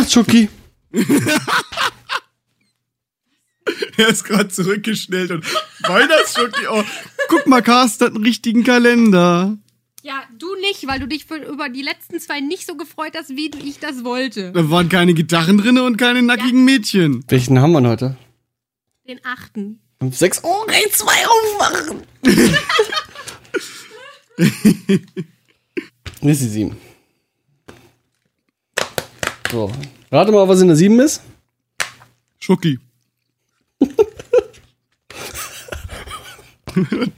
[0.00, 0.48] Weihnachtsschoki.
[3.96, 5.44] Er ist gerade zurückgeschnellt und
[5.82, 6.66] Weihnachtsschoki.
[6.70, 6.82] Oh,
[7.28, 9.58] guck mal, Carsten hat einen richtigen Kalender.
[10.02, 13.28] Ja, du nicht, weil du dich für, über die letzten zwei nicht so gefreut hast,
[13.30, 14.52] wie ich das wollte.
[14.52, 17.22] Da waren keine Gitarren drinne und keine nackigen Mädchen.
[17.28, 18.16] Welchen haben wir denn heute?
[19.06, 19.80] Den achten.
[19.98, 20.40] Fünf, sechs.
[20.42, 21.12] Oh, kann ich zwei
[26.22, 26.76] ist die sieben.
[29.50, 29.70] So.
[30.12, 31.22] Rate mal, was in der sieben ist.
[32.38, 32.78] Schoki.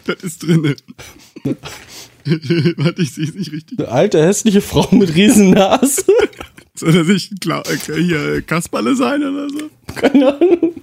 [0.06, 0.74] das ist drinne.
[2.24, 3.78] Warte, ich sehe es nicht richtig.
[3.80, 6.04] Eine alte, hässliche Frau mit riesen Nase.
[6.74, 9.68] Soll er sich Kla äh, hier äh, Kasperle sein oder so?
[9.94, 10.74] Keine Ahnung.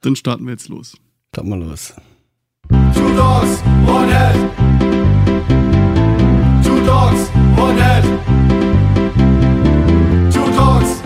[0.00, 0.96] Dann starten wir jetzt los.
[1.28, 1.94] Start mal los.
[2.68, 4.34] Two dogs, one head.
[6.64, 8.04] Two dogs, one head.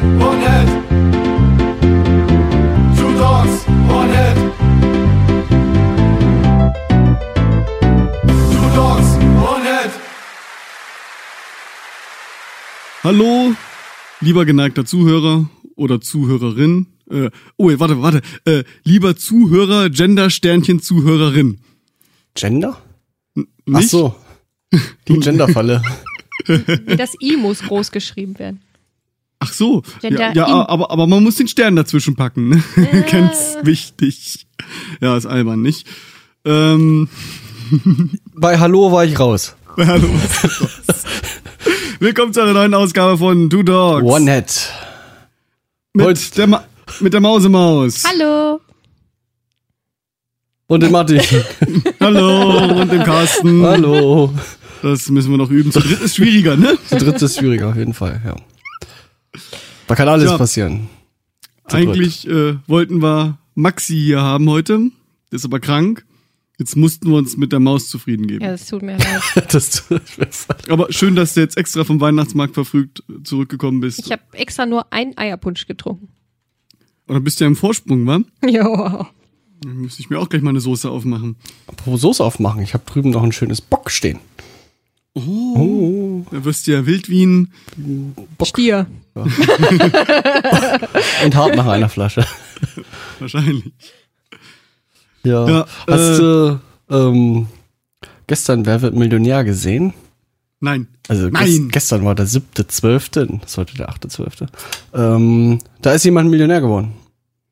[0.06, 0.66] Two dogs, one head.
[2.96, 4.36] Two dogs, one head.
[8.52, 9.08] Two dogs,
[9.50, 9.90] one head.
[13.02, 13.54] Hallo,
[14.20, 16.86] lieber geneigter Zuhörer oder Zuhörerin.
[17.10, 18.22] Äh, oh, warte, warte.
[18.44, 21.58] Äh, lieber Zuhörer, Gender, Sternchen, Zuhörerin.
[22.34, 22.80] Gender?
[23.36, 23.90] Ach Nicht?
[23.90, 24.14] so.
[25.08, 25.82] Die Genderfalle.
[26.96, 28.60] Das I muss groß geschrieben werden.
[29.38, 29.82] Ach so.
[30.00, 32.48] Gender Ja, ja aber, aber man muss den Stern dazwischen packen.
[32.48, 32.62] Ne?
[33.10, 34.46] Ganz wichtig.
[35.00, 35.86] Ja, ist albern, nicht?
[36.44, 37.08] Ähm,
[38.34, 39.56] Bei Hallo war ich raus.
[39.76, 40.08] hallo.
[41.98, 44.04] Willkommen zu einer neuen Ausgabe von Two Dogs.
[44.04, 44.70] One Head.
[45.94, 46.64] mit, der Ma
[47.00, 48.04] mit der Mausemaus.
[48.06, 48.60] Hallo.
[50.68, 51.20] Und den Martin.
[52.00, 53.62] Hallo und dem Carsten.
[53.62, 54.32] Hallo.
[54.82, 55.72] Das müssen wir noch üben.
[55.72, 56.76] Zu dritt ist schwieriger, ne?
[56.88, 58.34] Zu dritt ist schwieriger, auf jeden Fall, ja.
[59.88, 60.38] Da kann alles Tja.
[60.38, 60.88] passieren.
[61.68, 61.88] Zu dritt.
[61.88, 64.78] Eigentlich äh, wollten wir Maxi hier haben heute.
[65.30, 66.04] Der ist aber krank.
[66.58, 68.42] Jetzt mussten wir uns mit der Maus zufrieden geben.
[68.42, 69.22] Ja, das tut mir leid.
[69.52, 73.98] Das tut mir voll- Aber schön, dass du jetzt extra vom Weihnachtsmarkt verfrüht zurückgekommen bist.
[73.98, 76.08] Ich habe extra nur einen Eierpunsch getrunken.
[77.08, 78.20] Oder bist du ja im Vorsprung, wa?
[78.48, 79.06] Ja.
[79.60, 81.36] Dann müsste ich mir auch gleich mal eine Soße aufmachen.
[81.66, 82.62] Apropos Soße aufmachen.
[82.62, 84.18] Ich habe drüben noch ein schönes Bock stehen.
[85.16, 87.50] Da wirst du ja wild wie ein
[88.44, 88.86] Stier.
[89.14, 89.34] Und
[91.34, 92.26] hart nach einer Flasche.
[93.18, 93.72] wahrscheinlich.
[95.24, 95.48] Ja.
[95.48, 96.60] Ja, Hast äh, du
[96.90, 97.46] ähm,
[98.26, 99.94] gestern Wer wird Millionär gesehen?
[100.60, 100.86] Nein.
[101.08, 101.46] Also Nein.
[101.46, 104.48] ges gestern war der siebte, zwölfte, das heute der achte, zwölfte.
[104.92, 106.92] Ähm, da ist jemand Millionär geworden.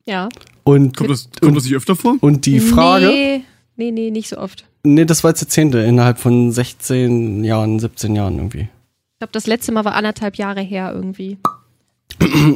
[0.04, 0.28] Ja.
[0.64, 2.16] Und, Kommt das, kommt das nicht öfter vor?
[2.20, 3.44] und die Frage, nee.
[3.76, 4.64] Nee, nee, nee, nicht so oft.
[4.84, 8.68] das war jetzt der zehnte, innerhalb von 16 Jahren, 17 Jahren irgendwie.
[9.14, 11.38] Ich glaube, das letzte Mal war anderthalb Jahre her irgendwie.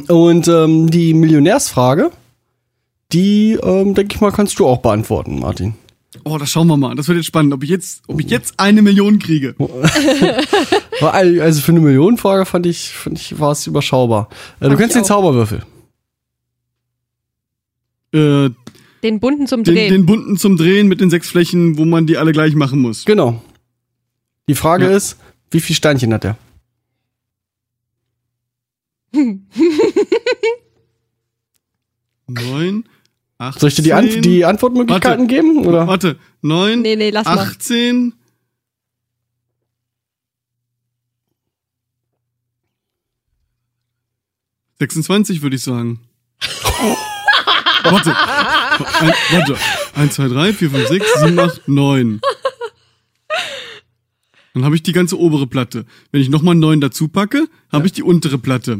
[0.07, 2.11] Und ähm, die Millionärsfrage,
[3.11, 5.73] die, ähm, denke ich mal, kannst du auch beantworten, Martin.
[6.23, 6.95] Oh, das schauen wir mal.
[6.95, 9.55] Das wird jetzt spannend, ob ich jetzt, ob ich jetzt eine Million kriege.
[11.01, 14.27] Also für eine Millionenfrage fand ich, fand ich, war es überschaubar.
[14.59, 15.05] Äh, du kennst den.
[15.05, 15.63] Zauberwürfel.
[18.13, 18.49] Äh,
[19.03, 19.91] Den bunten zum den, Drehen.
[19.93, 23.05] den bunten zum Drehen mit den sechs Flächen, wo man die alle gleich machen muss.
[23.05, 23.41] Genau.
[24.47, 24.95] Die Frage Ja.
[24.97, 25.17] ist,
[25.51, 26.37] wie viel Steinchen hat der?
[32.27, 32.83] Neun,
[33.39, 33.59] acht.
[33.59, 35.33] Soll ich dir die, Ant die Antwortmöglichkeiten Warte.
[35.35, 35.65] geben?
[35.65, 35.87] Oder?
[35.87, 37.39] Warte, neun, nee, nee, lass mal.
[37.39, 38.13] 18.
[44.79, 45.99] Sechsundzwanzig würde ich sagen.
[47.83, 48.15] warte.
[48.85, 49.57] Ein, warte.
[49.95, 52.21] Eins, zwei, drei, vier, fünf, sechs, sieben, acht, neun.
[54.53, 55.85] Dann habe ich die ganze obere Platte.
[56.11, 58.77] Wenn ich nochmal neun dazu packe, habe ich die untere Platte.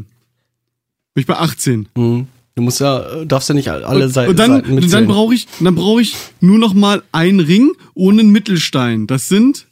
[1.13, 1.88] Bin ich bei 18.
[1.95, 2.27] Hm.
[2.55, 5.47] Du musst ja, darfst ja nicht alle und, Seiten, und dann, Seiten dann brauche ich,
[5.61, 9.07] dann brauche ich nur noch mal einen Ring ohne einen Mittelstein.
[9.07, 9.67] Das sind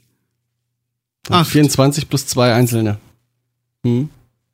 [1.29, 1.51] acht.
[1.51, 2.99] 24 plus zwei einzelne.
[3.83, 4.09] Hm.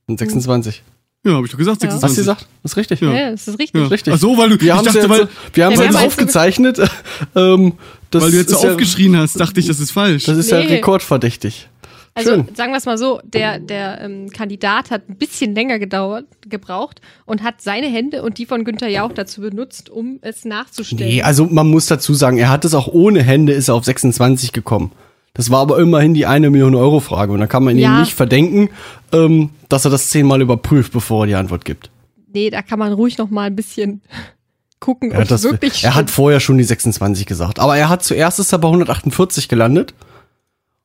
[0.08, 0.82] Und 26.
[1.26, 1.82] Ja, habe ich doch gesagt.
[1.84, 1.90] Ja.
[1.90, 2.04] 26.
[2.04, 2.48] Hast du gesagt?
[2.64, 3.02] Das ist richtig.
[3.02, 3.14] Ja.
[3.14, 3.82] Ja, das ist richtig.
[3.82, 3.88] Ja.
[3.88, 4.14] Richtig.
[4.14, 5.86] Ach so, weil du, Wir ich haben es dachte, jetzt, weil, wir haben Ja, wir
[5.86, 6.80] jetzt haben aufgezeichnet.
[7.36, 7.74] ähm,
[8.12, 10.26] das weil du jetzt so ja, aufgeschrien hast, dachte ich, das ist falsch.
[10.26, 10.68] Das ist ja Nee.
[10.68, 11.70] rekordverdächtig.
[12.16, 12.48] Also Schön.
[12.54, 17.02] sagen wir es mal so, der, der ähm, Kandidat hat ein bisschen länger gedauert, gebraucht
[17.26, 21.12] und hat seine Hände und die von Günther Jauch dazu benutzt, um es nachzustellen.
[21.12, 23.86] Nee, also man muss dazu sagen, er hat es auch ohne Hände, ist er auf
[23.86, 24.92] 26 gekommen.
[25.36, 28.00] Das war aber immerhin die eine Million Euro Frage und da kann man ihm Ja.
[28.00, 28.70] nicht verdenken,
[29.12, 31.90] ähm, dass er das zehnmal überprüft, bevor er die Antwort gibt.
[32.34, 34.02] Nee, da kann man ruhig noch mal ein bisschen
[34.80, 37.60] gucken, Er ob hat, das, wirklich er hat vorher schon die 26 gesagt.
[37.60, 39.94] Aber er hat zuerst ist er bei 148 gelandet.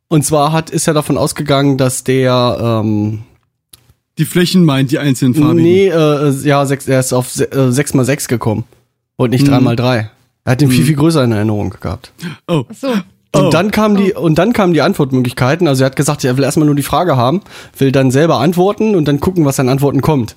[0.08, 3.24] Und zwar hat, ist er davon ausgegangen, dass der, ähm,
[4.16, 5.62] Die Flächen meint die einzelnen farbigen.
[5.62, 8.64] Nee, äh, ja, sechs, er ist auf se- äh, 6x6 gekommen.
[9.16, 9.52] Und nicht Mhm.
[9.52, 10.08] 3x3.
[10.44, 12.12] Er hat den viel, viel größer in Erinnerung gehabt.
[12.48, 12.64] Oh.
[12.70, 12.88] Ach so.
[13.38, 13.50] Und Oh.
[13.50, 15.66] dann kamen die, und dann kamen die Antwortmöglichkeiten.
[15.68, 17.40] Also er hat gesagt, er will erstmal nur die Frage haben,
[17.76, 20.36] will dann selber antworten und dann gucken, was an Antworten kommt.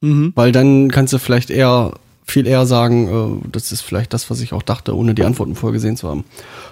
[0.00, 0.32] Mhm.
[0.34, 1.92] Weil dann kannst du vielleicht eher,
[2.24, 5.54] viel eher sagen, äh, das ist vielleicht das, was ich auch dachte, ohne die Antworten
[5.54, 6.24] vorgesehen zu haben.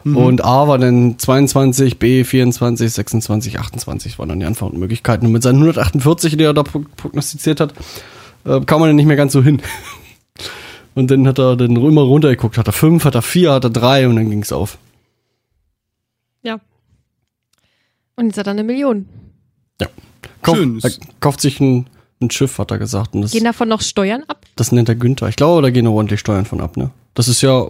[0.05, 0.17] Mhm.
[0.17, 5.27] Und A war dann 22, B 24, 26, 28 waren dann die Antwortmöglichkeiten.
[5.27, 7.75] Und mit seinen 148, die er da pro- prognostiziert hat,
[8.45, 9.61] äh, kam man dann nicht mehr ganz so hin.
[10.97, 13.71] Und dann hat er dann immer runtergeguckt, hat er 5, hat er 4, hat er
[13.71, 14.77] 3 und dann ging's auf.
[16.43, 16.59] Ja.
[18.21, 19.07] Und jetzt hat er eine Million.
[20.43, 20.79] Kauf, Schön.
[20.83, 20.91] Er
[21.21, 21.87] kauft sich ein,
[22.21, 23.15] ein Schiff, hat er gesagt.
[23.15, 24.45] Und das, Gehen davon noch Steuern ab?
[24.57, 25.29] das nennt er Günther.
[25.29, 26.91] Ich glaube, da gehen noch ordentlich Steuern von ab, ne?
[27.15, 27.67] Das ist ja,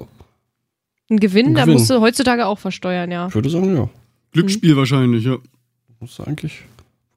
[1.08, 1.74] Ein Gewinn, Ein da Gewinn.
[1.78, 3.28] musst du heutzutage auch versteuern, ja.
[3.28, 3.88] ich würde sagen, ja.
[4.32, 5.38] Glücksspiel wahrscheinlich, ja.
[6.00, 6.62] Muss eigentlich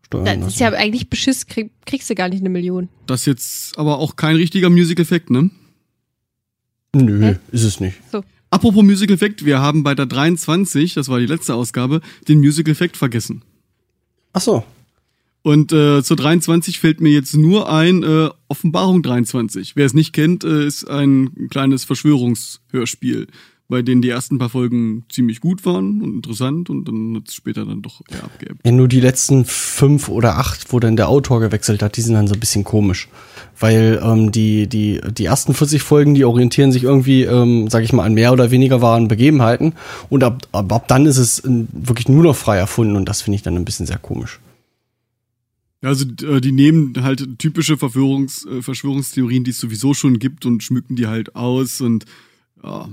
[0.06, 0.47] steuern Das lassen.
[0.50, 2.89] ist ja eigentlich Beschiss, krieg, kriegst du gar nicht eine Million.
[3.07, 5.50] Das ist jetzt aber auch kein richtiger Music-Effekt, ne?
[6.95, 7.35] Nö, Hä?
[7.51, 7.97] ist es nicht.
[8.53, 13.41] Apropos Music-Effekt, wir haben bei der 23, das war die letzte Ausgabe, den Music-Effekt vergessen.
[14.31, 14.63] Ach so.
[15.41, 19.75] Und äh, zur 23 fällt mir jetzt nur ein äh, Offenbarung 23.
[19.75, 23.25] Wer es nicht kennt, äh, ist ein kleines Verschwörungshörspiel,
[23.73, 27.33] bei denen die ersten paar Folgen ziemlich gut waren und interessant und dann hat es
[27.33, 28.59] später dann doch eher abgeebbt.
[28.63, 32.13] Ja, nur die letzten fünf oder acht, wo dann der Autor gewechselt hat, die sind
[32.13, 33.09] dann so ein bisschen komisch.
[33.59, 37.93] Weil ähm, die, die, die ersten 40 Folgen, die orientieren sich irgendwie, ähm, sag ich
[37.93, 39.73] mal, an mehr oder weniger wahren Begebenheiten.
[40.09, 43.23] Und ab, ab, ab dann ist es äh, wirklich nur noch frei erfunden und das
[43.23, 44.39] finde ich dann ein bisschen sehr komisch.
[45.81, 50.61] Also äh, die nehmen halt typische Verführungs, äh, Verschwörungstheorien, die es sowieso schon gibt und
[50.61, 52.05] schmücken die halt aus und
[52.63, 52.87] ja,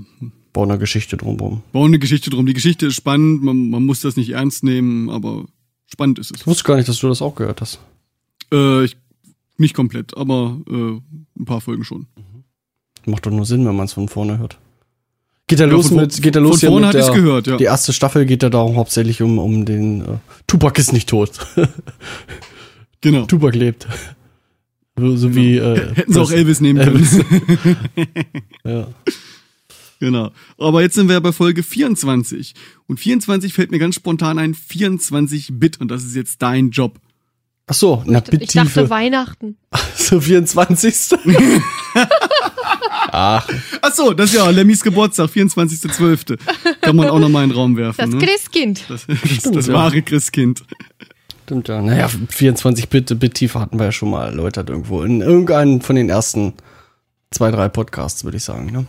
[0.53, 1.61] Bauen eine Geschichte drumherum.
[1.71, 2.45] bauen eine Geschichte drum.
[2.45, 5.45] Die Geschichte ist spannend, man, man muss das nicht ernst nehmen, aber
[5.87, 6.41] spannend ist es.
[6.41, 7.79] Ich wusste gar nicht, dass du das auch gehört hast.
[8.51, 8.97] Äh, ich,
[9.57, 10.73] nicht komplett, aber äh,
[11.39, 12.07] ein paar Folgen schon.
[13.05, 14.57] Macht doch nur Sinn, wenn man es von vorne hört.
[15.47, 17.57] Geht er Ja, los von- mit, geht von los hier vorne mit der, gehört, ja.
[17.57, 20.05] Die erste Staffel geht er darum hauptsächlich um, um den, äh,
[20.47, 21.31] Tupac ist nicht tot.
[23.03, 23.25] Genau.
[23.25, 23.87] Tupac lebt.
[24.95, 27.17] So, so wie, äh, Hätten sie auch Elvis nehmen Elvis.
[27.17, 27.77] können.
[28.63, 28.87] Ja.
[30.01, 30.31] Genau.
[30.57, 32.53] Aber jetzt sind wir bei Folge 24.
[32.87, 36.99] Und 24 fällt mir ganz spontan ein 24-Bit und das ist jetzt dein Job.
[37.67, 38.89] Ach so, na Ich dachte.
[38.89, 39.55] Weihnachten.
[39.95, 40.95] So 24.
[43.13, 43.47] Ach,
[43.81, 46.37] Ach so, das ist ja Lemmys Geburtstag, 24.12.
[46.81, 47.97] Kann man auch noch mal in den Raum werfen.
[47.97, 48.17] Das ne?
[48.25, 48.83] Christkind.
[48.89, 49.73] Das, das, Stimmt, das ja.
[49.73, 50.63] wahre Christkind.
[51.43, 51.81] stimmt ja.
[51.81, 55.03] Naja, 24 Bit, Bittiefe hatten wir ja schon mal erläutert irgendwo.
[55.03, 56.53] In irgendeinem von den ersten
[57.31, 58.71] zwei, drei Podcasts, würde ich sagen.
[58.71, 58.85] Ne?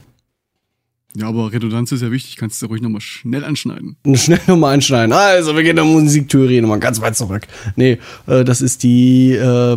[1.14, 3.96] Ja, aber Redundanz ist ja wichtig, kannst du ruhig nochmal schnell anschneiden.
[4.14, 5.12] Schnell nochmal einschneiden.
[5.12, 7.46] Also, wir gehen der Musiktheorie nochmal ganz weit zurück.
[7.76, 9.76] Nee, äh, das ist die, äh,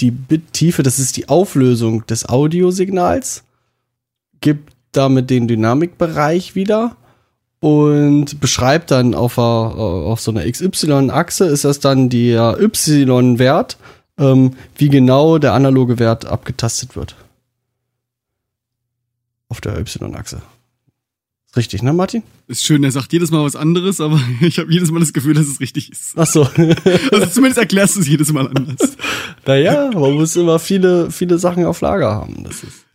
[0.00, 3.44] die Bittiefe, das ist die Auflösung des Audiosignals.
[4.40, 6.96] Gibt damit den Dynamikbereich wieder
[7.60, 13.78] und beschreibt dann auf, einer, äh, auf so einer XY-Achse ist das dann der Y-Wert,
[14.18, 17.14] ähm, wie genau der analoge Wert abgetastet wird.
[19.48, 20.42] Auf der Y-Achse.
[21.54, 22.22] Richtig, ne, Martin?
[22.46, 25.34] Ist schön, er sagt jedes Mal was anderes, aber ich habe jedes Mal das Gefühl,
[25.34, 26.14] dass es richtig ist.
[26.16, 26.48] Ach so.
[27.12, 28.96] Also zumindest erklärst du es jedes Mal anders.
[29.46, 32.44] naja, man muss immer viele, viele Sachen auf Lager haben.
[32.44, 32.86] Das ist,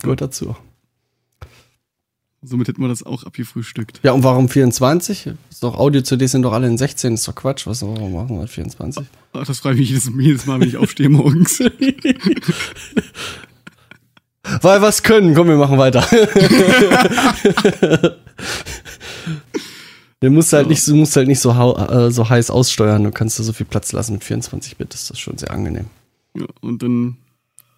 [0.00, 0.56] gehört dazu.
[2.42, 4.00] Somit hätten wir das auch abgefrühstückt.
[4.02, 5.32] Ja, und warum 24?
[5.50, 7.66] Ist doch Audio-CDs sind doch alle in 16, ist doch Quatsch.
[7.66, 9.04] Was warum machen wir 24?
[9.32, 11.60] Ach, das frage ich mich jedes, jedes Mal, wenn ich aufstehe morgens.
[14.62, 15.34] Weil was können.
[15.34, 16.06] Komm, wir machen weiter.
[20.20, 23.04] Du musst halt nicht, du musst halt nicht so, äh, so heiß aussteuern.
[23.04, 24.94] Du kannst da so viel Platz lassen mit 24 Bit.
[24.94, 25.86] Das ist schon sehr angenehm.
[26.34, 27.18] Ja, und dann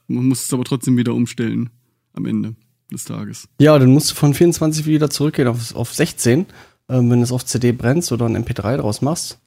[0.09, 1.71] man muss es aber trotzdem wieder umstellen
[2.15, 2.55] am Ende
[2.91, 3.47] des Tages.
[3.61, 6.47] Ja, dann musst du von 24 wieder zurückgehen auf, auf 16,
[6.89, 9.39] ähm, wenn du es auf CD brennst oder ein MP3 draus machst.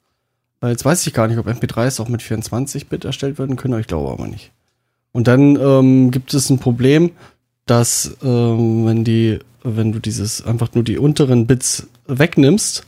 [0.59, 3.81] Weil jetzt weiß ich gar nicht, ob MP3s auch mit 24-Bit erstellt werden können, aber
[3.81, 4.51] ich glaube aber nicht.
[5.11, 7.11] Und dann ähm, gibt es ein Problem,
[7.65, 12.85] dass ähm, wenn die, wenn du dieses einfach nur die unteren Bits wegnimmst,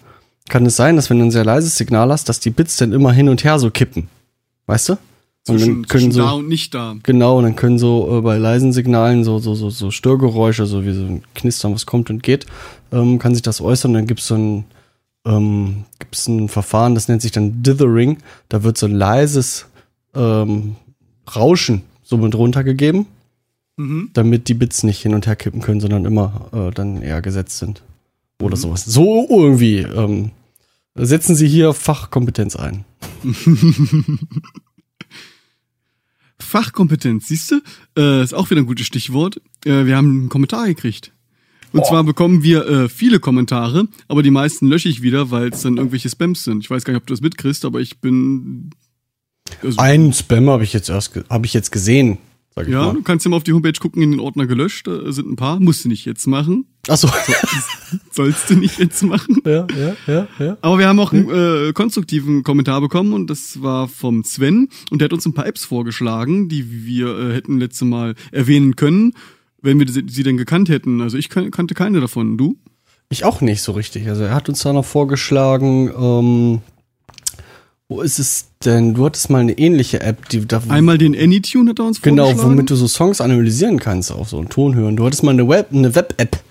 [0.50, 2.92] kann es sein, dass wenn du ein sehr leises Signal hast, dass die Bits dann
[2.92, 4.10] immer hin und her so kippen.
[4.66, 4.94] Weißt du?
[4.94, 6.96] Und Zwischen, dann können so, da und nicht da.
[7.04, 10.86] Genau, und dann können so äh, bei leisen Signalen so, so, so, so Störgeräusche, so
[10.86, 12.46] wie so ein Knistern, was kommt und geht,
[12.94, 13.94] ähm, kann sich das äußern.
[13.94, 14.66] Dann gibt's so ein,
[15.26, 18.20] ähm, gibt's ein Verfahren, das nennt sich dann Dithering.
[18.48, 19.66] Da wird so ein leises
[20.16, 20.78] ähm,
[21.36, 23.08] Rauschen so mit runtergegeben,
[23.76, 24.12] Mhm.
[24.14, 27.58] damit die Bits nicht hin und her kippen können, sondern immer äh, dann eher gesetzt
[27.58, 27.82] sind.
[28.40, 28.86] Oder sowas.
[28.86, 29.80] So irgendwie.
[29.80, 30.30] Ähm,
[30.94, 32.86] setzen Sie hier Fachkompetenz ein.
[36.40, 37.62] Fachkompetenz, siehst du?
[37.98, 39.42] Äh, ist auch wieder ein gutes Stichwort.
[39.66, 41.12] Äh, wir haben einen Kommentar gekriegt.
[41.72, 45.62] Und zwar bekommen wir äh, viele Kommentare, aber die meisten lösche ich wieder, weil es
[45.62, 46.60] dann irgendwelche Spams sind.
[46.64, 48.70] Ich weiß gar nicht, ob du das mitkriegst, aber ich bin.
[49.62, 52.18] Also, Einen Spam habe ich jetzt erst habe ich jetzt gesehen,
[52.56, 52.94] sag ich ja, mal.
[52.94, 54.88] du kannst ja mal auf die Homepage gucken, in den Ordner gelöscht.
[54.88, 55.60] Da sind ein paar.
[55.60, 56.66] Musst du nicht jetzt machen.
[56.88, 57.10] Achso.
[58.12, 59.42] Sollst du nicht jetzt machen.
[59.46, 60.58] ja, ja, ja, ja.
[60.62, 65.00] Aber wir haben auch einen äh, konstruktiven Kommentar bekommen und das war vom Sven und
[65.00, 69.14] der hat uns ein paar Apps vorgeschlagen, die wir äh, hätten letzte Mal erwähnen können,
[69.62, 71.02] wenn wir sie, sie denn gekannt hätten.
[71.02, 72.38] Also ich kan kannte keine davon.
[72.38, 72.58] Du?
[73.10, 74.08] Ich auch nicht so richtig.
[74.08, 76.62] Also er hat uns da noch vorgeschlagen, ähm,
[77.94, 78.96] wo ist es denn?
[78.96, 82.36] Du hattest mal eine ähnliche App, die da Einmal den Anytune hat er uns genau,
[82.42, 84.96] womit du so Songs analysieren kannst, auf so einen Ton hören.
[84.96, 86.44] Du hattest mal eine Web, eine Web-App,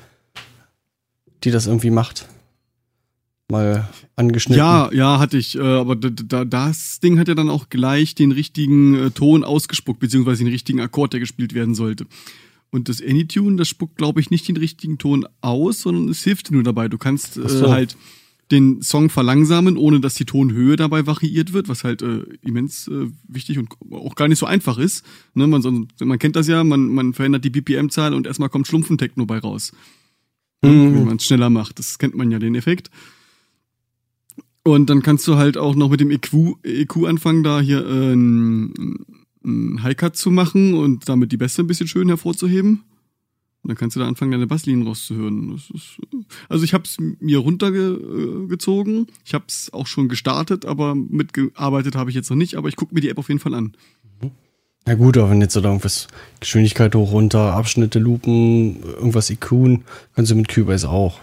[1.43, 2.29] die das irgendwie macht.
[3.51, 4.59] Mal angeschnitten.
[4.59, 5.57] Ja, ja, hatte ich.
[5.57, 9.43] Äh, aber da, da, das Ding hat ja dann auch gleich den richtigen äh, Ton
[9.43, 12.07] ausgespuckt, beziehungsweise den richtigen Akkord, der gespielt werden sollte.
[12.71, 16.49] Und das Anytune, das spuckt, glaube ich, nicht den richtigen Ton aus, sondern es hilft
[16.51, 16.87] dir nur dabei.
[16.87, 17.67] Du kannst Ach so.
[17.67, 17.97] äh, halt
[18.53, 23.09] den Song verlangsamen, ohne dass die Tonhöhe dabei variiert wird, was halt äh, immens äh,
[23.27, 25.05] wichtig und auch gar nicht so einfach ist.
[25.35, 29.27] Ne, man, man kennt das ja, man, man verändert die BPM-Zahl und erstmal kommt Schlumpfentechno
[29.27, 29.73] bei raus
[30.63, 31.05] wenn Mhm.
[31.07, 31.79] man es schneller macht.
[31.79, 32.89] Das kennt man ja, den Effekt.
[34.63, 38.13] Und dann kannst du halt auch noch mit dem EQ, EQ anfangen, da hier äh,
[38.13, 39.05] einen
[39.45, 42.85] einen High-Cut zu machen und damit die Bässe ein bisschen schön hervorzuheben.
[43.63, 45.53] Und dann kannst du da anfangen, deine Basslinien rauszuhören.
[45.53, 46.17] Das ist, äh,
[46.49, 49.07] also ich habe es mir runtergezogen.
[49.25, 52.57] Ich habe es auch schon gestartet, aber mitgearbeitet habe ich jetzt noch nicht.
[52.57, 53.77] Aber ich gucke mir die App auf jeden Fall an.
[54.85, 56.09] Na gut, aber wenn jetzt so da irgendwas
[56.41, 59.85] Geschwindigkeit hoch, runter, Abschnitte, Lupen, irgendwas IQen,
[60.17, 61.21] kannst du mit Cubase auch.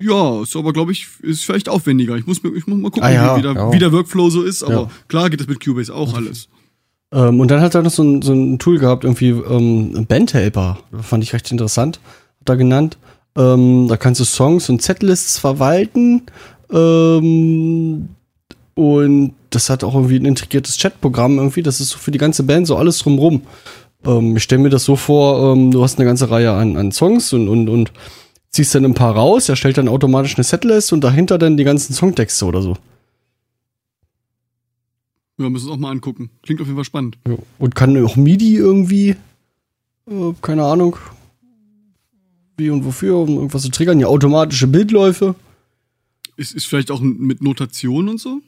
[0.00, 2.16] Ja, ist aber, glaube ich, ist vielleicht aufwendiger.
[2.16, 3.72] Ich muss, mir, ich muss mal gucken, Ah ja, wie, der, ja.
[3.72, 4.62] wie der Workflow so ist.
[4.62, 4.90] Aber Ja.
[5.08, 6.48] klar geht es mit Cubase auch alles.
[7.12, 10.78] Ähm, und dann hat er noch so ein, so ein Tool gehabt, irgendwie ähm, Bandhelper.
[11.00, 12.00] Fand ich recht interessant.
[12.40, 12.98] Hat er genannt.
[13.36, 16.22] Ähm, da kannst du Songs und Setlists verwalten.
[16.72, 18.08] Ähm,
[18.74, 21.62] und das hat auch irgendwie ein integriertes Chatprogramm irgendwie.
[21.62, 23.42] Das ist so für die ganze Band so alles drumrum.
[24.04, 26.92] Ähm, ich stelle mir das so vor, ähm, du hast eine ganze Reihe an, an
[26.92, 27.92] Songs und, und, und
[28.50, 31.64] ziehst dann ein paar raus, er stellt dann automatisch eine Setlist und dahinter dann die
[31.64, 32.76] ganzen Songtexte oder so.
[35.38, 36.30] Ja, müssen wir uns auch mal angucken.
[36.42, 37.16] Klingt auf jeden Fall spannend.
[37.26, 37.36] Ja.
[37.58, 39.10] Und kann auch MIDI irgendwie,
[40.06, 40.96] äh, keine Ahnung,
[42.56, 44.00] wie und wofür, um irgendwas zu triggern.
[44.00, 45.36] Ja, automatische Bildläufe.
[46.36, 48.40] Ist, ist vielleicht auch mit Notation und so?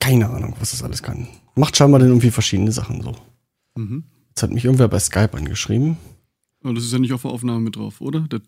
[0.00, 1.28] Keine Ahnung, was das alles kann.
[1.54, 3.14] Macht scheinbar dann irgendwie verschiedene Sachen so.
[3.76, 4.04] Mhm.
[4.30, 5.96] Jetzt hat mich irgendwer bei Skype angeschrieben.
[6.62, 8.20] Aber das ist ja nicht auf der Aufnahme mit drauf, oder?
[8.20, 8.40] Der,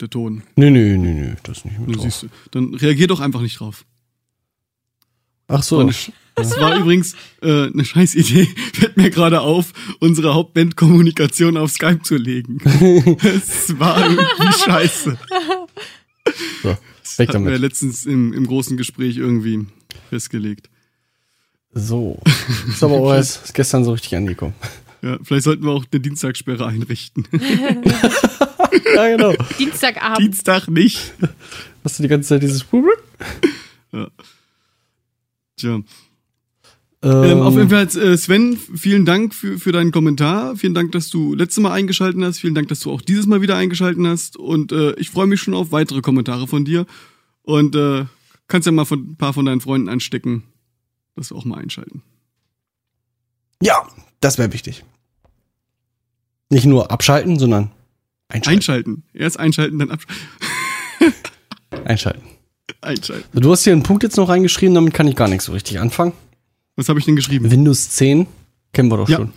[0.00, 0.42] der Ton.
[0.56, 2.02] Nö, nö, nö, nö, das ist nicht mit Du drauf.
[2.04, 2.28] siehst, du.
[2.52, 3.84] dann reagier doch einfach nicht drauf.
[5.50, 5.90] Ach so.
[6.36, 12.02] Das war übrigens äh, eine scheiß Idee, fällt mir gerade auf, unsere Hauptband-Kommunikation auf Skype
[12.02, 12.58] zu legen.
[13.22, 15.18] Es war irgendwie scheiße.
[16.62, 17.60] So, weg Hatten wir damit.
[17.60, 19.66] letztens im, im großen Gespräch irgendwie
[20.08, 20.70] festgelegt.
[21.72, 22.20] So.
[22.68, 24.54] Ist aber auch erst ist gestern so richtig angekommen.
[25.02, 27.26] Ja, vielleicht sollten wir auch eine Dienstagssperre einrichten.
[28.94, 29.34] ja, genau.
[29.58, 30.18] Dienstagabend.
[30.18, 31.14] Dienstag nicht.
[31.82, 32.64] Hast du die ganze Zeit dieses.
[35.60, 35.80] Tja.
[37.02, 40.56] Ähm, auf jeden Fall, äh, Sven, vielen Dank für, für deinen Kommentar.
[40.56, 42.38] Vielen Dank, dass du letztes Mal eingeschalten hast.
[42.38, 44.36] Vielen Dank, dass du auch dieses Mal wieder eingeschalten hast.
[44.36, 46.84] Und äh, ich freue mich schon auf weitere Kommentare von dir.
[47.42, 48.04] Und äh,
[48.48, 50.42] kannst ja mal von, ein paar von deinen Freunden anstecken,
[51.16, 52.02] dass wir auch mal einschalten.
[53.62, 53.88] Ja,
[54.20, 54.84] das wäre wichtig.
[56.50, 57.70] Nicht nur abschalten, sondern
[58.28, 58.56] einschalten.
[58.56, 59.02] Einschalten.
[59.14, 60.24] Erst einschalten, dann abschalten.
[61.84, 62.29] einschalten.
[62.80, 63.40] Einschalten.
[63.40, 65.80] Du hast hier einen Punkt jetzt noch reingeschrieben, damit kann ich gar nichts so richtig
[65.80, 66.12] anfangen.
[66.76, 67.50] Was habe ich denn geschrieben?
[67.50, 68.26] Windows 10
[68.72, 69.18] kennen wir doch Ja.
[69.18, 69.32] schon.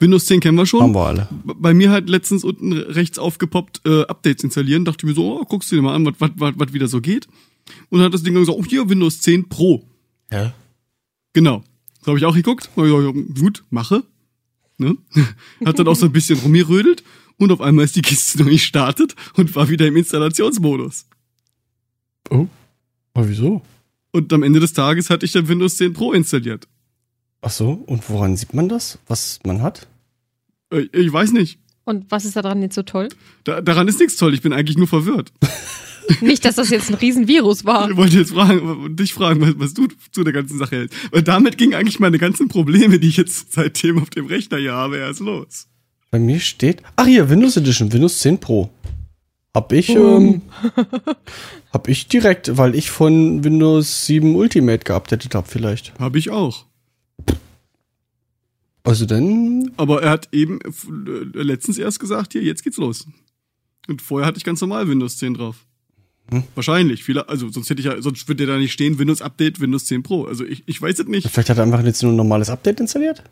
[0.00, 0.80] Windows 10 kennen wir schon.
[0.80, 1.28] Haben wir alle.
[1.44, 4.84] Bei mir hat letztens unten rechts aufgepoppt, äh, Updates installieren.
[4.84, 7.26] Dachte mir so, oh, guckst du dir mal an, was, wieder so geht.
[7.90, 9.84] Und dann hat das Ding gesagt, oh, hier, Windows 10 Pro.
[10.32, 10.52] Ja.
[11.32, 11.62] Genau.
[12.00, 12.70] So habe ich auch geguckt.
[12.76, 14.04] Hab ich gesagt, gut, mache.
[14.78, 14.96] Ne?
[15.64, 17.02] Hat dann auch so ein bisschen rumgerödelt.
[17.36, 21.06] Und auf einmal ist die Kiste noch nicht gestartet und war wieder im Installationsmodus.
[22.30, 22.46] Oh.
[23.14, 23.62] Aber wieso?
[24.12, 26.66] Und am Ende des Tages hatte ich dann Windows 10 Pro installiert.
[27.40, 28.98] Ach so, und woran sieht man das?
[29.06, 29.86] Was man hat?
[30.72, 31.58] Äh, Ich weiß nicht.
[31.84, 33.08] Und was ist daran jetzt so toll?
[33.44, 34.34] Da, daran ist nichts toll.
[34.34, 35.32] Ich bin eigentlich nur verwirrt.
[36.22, 37.90] Nicht, dass das jetzt ein Riesenvirus war.
[37.90, 40.96] Ich wollte jetzt fragen, dich fragen, was, was du zu der ganzen Sache hältst.
[41.12, 44.72] Weil damit gingen eigentlich meine ganzen Probleme, die ich jetzt seitdem auf dem Rechner hier
[44.72, 45.66] habe, erst los.
[46.10, 46.82] Bei mir steht.
[46.96, 48.70] Ach hier, Windows Edition, Windows 10 Pro.
[49.54, 50.42] Hab ich, ähm,
[51.72, 55.98] hab ich direkt, weil ich von Windows 7 Ultimate geupdatet habe, vielleicht.
[55.98, 56.66] Habe ich auch.
[58.84, 63.06] Also dann, Aber er hat eben äh, letztens erst gesagt, hier, jetzt geht's los.
[63.86, 65.64] Und vorher hatte ich ganz normal Windows 10 drauf.
[66.30, 66.42] Hm.
[66.54, 67.04] Wahrscheinlich.
[67.04, 70.02] Viele, also sonst hätte ich ja, sonst würde da nicht stehen Windows Update, Windows 10
[70.02, 70.24] Pro.
[70.24, 71.28] Also ich, ich weiß es nicht.
[71.28, 73.22] vielleicht hat er einfach jetzt nur ein normales Update installiert?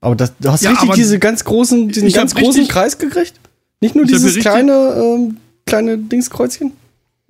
[0.00, 2.98] Aber das, du hast Ja, richtig diese ganz großen, diesen hab ganz großen richtig- Kreis
[2.98, 3.34] gekriegt?
[3.80, 6.72] Nicht nur Ich dieses richtig- kleine, ähm, kleine Dingskreuzchen?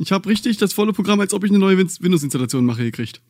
[0.01, 3.21] Ich habe richtig das volle Programm, als ob ich eine neue Win- Windows-Installation mache, gekriegt.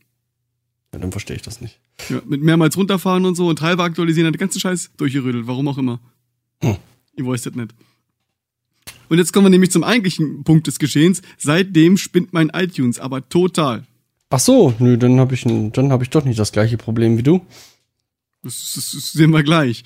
[0.93, 1.79] Ja, dann verstehe ich das nicht.
[2.09, 5.79] Ja, mit mehrmals runterfahren und so und Treiber aktualisieren, den ganzen Scheiß durchgerüttelt, warum auch
[5.79, 5.99] immer.
[6.63, 6.77] Hm.
[7.17, 7.75] Ihr weißt das nicht.
[9.09, 11.23] Und jetzt kommen wir nämlich zum eigentlichen Punkt des Geschehens.
[11.39, 13.85] Seitdem spinnt mein iTunes, aber total.
[14.31, 17.23] Ach so, nö, dann habe ich, dann hab ich doch nicht das gleiche Problem wie
[17.23, 17.41] du.
[18.43, 19.85] Das, das, das sehen wir gleich.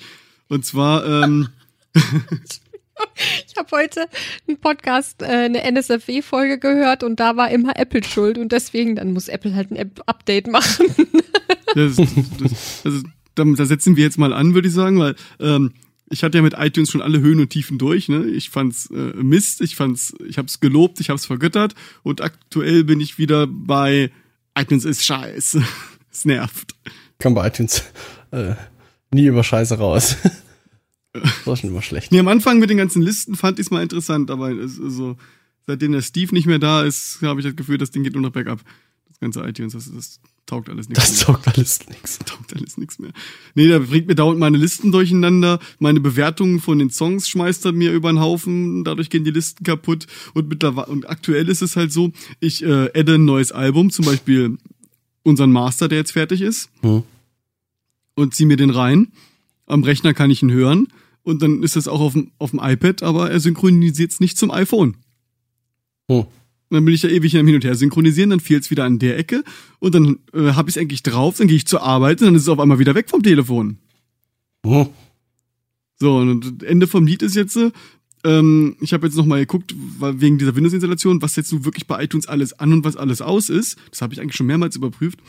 [0.49, 1.47] Und zwar, ähm,
[3.47, 4.07] Ich habe heute
[4.47, 9.13] einen Podcast, äh, eine NSFW-Folge gehört und da war immer Apple schuld und deswegen, dann
[9.13, 10.87] muss Apple halt ein App-Update machen.
[11.75, 13.03] das, das, also,
[13.35, 15.73] da, da setzen wir jetzt mal an, würde ich sagen, weil ähm,
[16.09, 18.09] ich hatte ja mit iTunes schon alle Höhen und Tiefen durch.
[18.09, 18.25] Ne?
[18.25, 22.99] Ich fand's äh, Mist, ich fand's, ich hab's gelobt, ich hab's vergöttert und aktuell bin
[22.99, 24.11] ich wieder bei
[24.55, 25.63] iTunes ist scheiße.
[26.11, 26.75] es nervt.
[27.19, 27.83] Kam bei iTunes
[28.31, 28.53] äh,
[29.11, 30.17] nie über Scheiße raus.
[31.13, 32.11] Das war schon immer schlecht.
[32.11, 35.15] Nee, am Anfang mit den ganzen Listen fand ich's mal interessant, aber es, also,
[35.67, 38.21] seitdem der Steve nicht mehr da ist, habe ich das Gefühl, das Ding geht nur
[38.21, 38.61] noch bergab.
[39.07, 41.03] Das ganze iTunes, das, das taugt alles nichts.
[41.05, 42.19] Das taugt alles nichts.
[42.25, 43.11] taugt alles nichts mehr.
[43.53, 47.71] Nee, da bringt mir dauernd meine Listen durcheinander, meine Bewertungen von den Songs schmeißt er
[47.73, 51.75] mir über den Haufen, dadurch gehen die Listen kaputt und mittlerweile, und aktuell ist es
[51.75, 54.57] halt so, ich äh, adde ein neues Album, zum Beispiel
[55.21, 57.03] unseren Master, der jetzt fertig ist, Hm.
[58.15, 59.11] und zieh mir den rein.
[59.65, 60.87] Am Rechner kann ich ihn hören
[61.23, 64.37] und dann ist das auch auf dem, auf dem iPad, aber er synchronisiert es nicht
[64.37, 64.97] zum iPhone.
[66.09, 66.25] Hm.
[66.73, 68.99] Und dann bin ich da ewig hin und her synchronisieren, dann fehlt es wieder an
[68.99, 69.43] der Ecke
[69.79, 72.35] und dann äh, habe ich es eigentlich drauf, dann gehe ich zur Arbeit und dann
[72.35, 73.77] ist es auf einmal wieder weg vom Telefon.
[74.65, 74.87] Hm.
[75.99, 77.71] So, und Ende vom Lied ist jetzt, äh,
[78.25, 82.27] ähm, ich habe jetzt nochmal geguckt, wegen dieser Windows-Installation, was jetzt nun wirklich bei iTunes
[82.27, 83.77] alles an und was alles aus ist.
[83.91, 85.19] Das habe ich eigentlich schon mehrmals überprüft.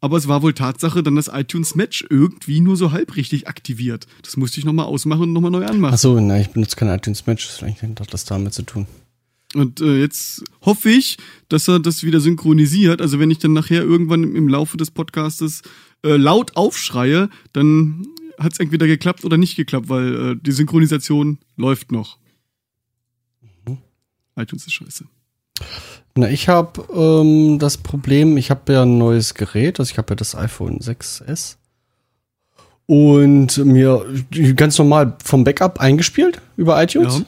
[0.00, 4.06] Aber es war wohl Tatsache dann das iTunes Match irgendwie nur so halb richtig aktiviert.
[4.22, 5.94] Das musste ich nochmal ausmachen und nochmal neu anmachen.
[5.94, 7.46] Ach so, nein, ich benutze kein iTunes Match.
[7.46, 8.86] Vielleicht hat das damit zu tun.
[9.54, 13.00] Und äh, jetzt hoffe ich, dass er das wieder synchronisiert.
[13.00, 15.62] Also wenn ich dann nachher irgendwann im, im Laufe des Podcastes
[16.02, 18.06] äh, laut aufschreie, dann
[18.38, 22.18] hat es entweder geklappt oder nicht geklappt, weil äh, die Synchronisation läuft noch.
[23.66, 23.78] Mhm.
[24.36, 25.04] iTunes ist scheiße.
[26.16, 30.10] Na, ich habe ähm, das Problem, ich habe ja ein neues Gerät, also ich habe
[30.10, 31.56] ja das iPhone 6S
[32.86, 34.04] und mir
[34.56, 37.22] ganz normal vom Backup eingespielt über iTunes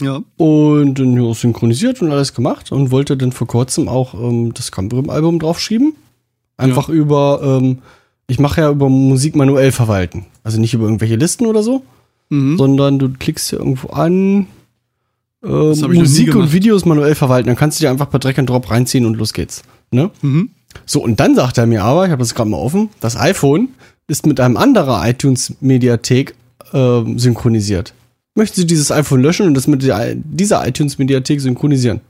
[0.00, 0.20] Ja.
[0.36, 4.72] und dann ja, synchronisiert und alles gemacht und wollte dann vor kurzem auch ähm, das
[4.72, 5.94] Cambrium-Album draufschieben.
[6.56, 7.78] Einfach über, ähm,
[8.26, 10.26] ich mache ja über Musik manuell verwalten.
[10.42, 11.82] Also nicht über irgendwelche Listen oder so,
[12.30, 12.56] Mhm.
[12.58, 14.46] sondern du klickst hier irgendwo an,
[15.42, 16.52] äh, Musik und.
[16.52, 17.48] Videos manuell verwalten.
[17.48, 19.62] Dann kannst du dir einfach per Drag and Drop reinziehen und los geht's.
[19.90, 20.10] Ne?
[20.22, 20.50] Mhm.
[20.86, 23.68] So, und dann sagt er mir aber, ich habe das gerade mal offen, das iPhone
[24.06, 26.34] ist mit einem anderen iTunes-Mediathek
[26.72, 27.94] ähm, synchronisiert.
[28.34, 32.00] Möchten Sie dieses iPhone löschen und das mit der, dieser iTunes-Mediathek synchronisieren?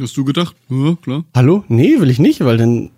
[0.00, 0.54] Hast du gedacht?
[0.68, 1.24] Ja, klar.
[1.34, 1.64] Hallo?
[1.68, 2.90] Nee, will ich nicht, weil dann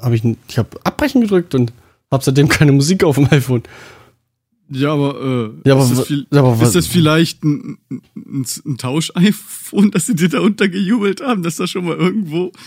[0.00, 1.72] habe ich, ich habe Abbrechen gedrückt und
[2.10, 3.62] habe seitdem keine Musik auf dem iPhone.
[4.72, 8.02] Ja, aber, äh, Ja, aber ist, das viel, aber was- ist das vielleicht ein, ein,
[8.16, 12.52] ein, ein Tausch-iPhone, dass sie dir da untergejubelt haben, dass das schon mal irgendwo.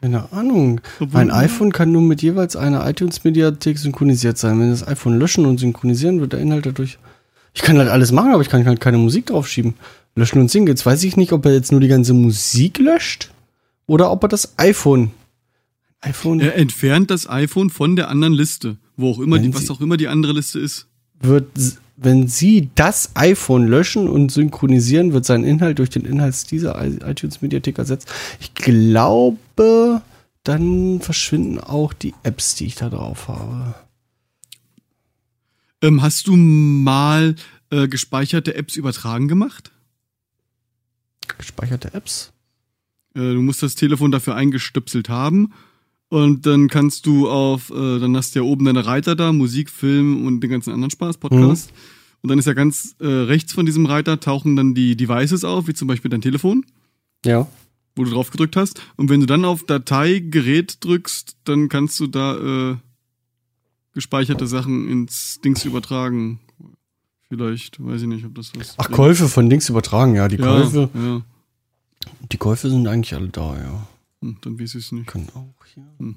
[0.00, 0.80] Keine Ahnung.
[1.12, 4.58] Mein iPhone kann nur mit jeweils einer iTunes-Mediathek synchronisiert sein.
[4.58, 6.98] Wenn das iPhone löschen und synchronisieren, wird der Inhalt dadurch.
[7.54, 9.74] Ich kann halt alles machen, aber ich kann halt keine Musik draufschieben.
[10.16, 10.66] Löschen und singen.
[10.66, 13.30] Jetzt weiß ich nicht, ob er jetzt nur die ganze Musik löscht
[13.86, 15.12] oder ob er das iPhone.
[16.00, 19.80] iPhone Er entfernt das iPhone von der anderen Liste, wo auch immer, die, was auch
[19.80, 20.86] immer die andere Liste ist.
[21.20, 21.46] wird,
[21.96, 27.78] wenn Sie das iPhone löschen und synchronisieren, wird sein Inhalt durch den Inhalt dieser iTunes-Mediathek
[27.78, 28.08] ersetzt.
[28.40, 30.02] Ich glaube,
[30.44, 33.74] dann verschwinden auch die Apps, die ich da drauf habe.
[35.82, 37.34] Ähm, hast du mal
[37.70, 39.72] äh, gespeicherte Apps übertragen gemacht?
[41.38, 42.32] Gespeicherte Apps?
[43.14, 45.52] Äh, du musst das Telefon dafür eingestöpselt haben.
[46.12, 49.70] Und dann kannst du auf, äh, dann hast du ja oben deine Reiter da, Musik,
[49.70, 51.72] Film und den ganzen anderen Spaß, Podcast.
[52.20, 55.68] Und dann ist ja ganz äh, rechts von diesem Reiter tauchen dann die Devices auf,
[55.68, 56.66] wie zum Beispiel dein Telefon,
[57.24, 57.48] Ja.
[57.96, 58.82] wo du drauf gedrückt hast.
[58.96, 62.76] Und wenn du dann auf Datei, Gerät drückst, dann kannst du da äh,
[63.94, 66.40] gespeicherte Sachen ins Dings übertragen.
[67.30, 68.74] Vielleicht, weiß ich nicht, ob das was.
[68.76, 70.28] Ach, Käufe von Dings übertragen, ja.
[70.28, 71.22] Die ja, Käufe, Ja,
[72.30, 73.88] die Käufe sind eigentlich alle da, ja.
[74.22, 75.08] Hm, dann weiß ich es nicht.
[75.08, 75.84] Können auch hier.
[75.98, 76.16] Hm.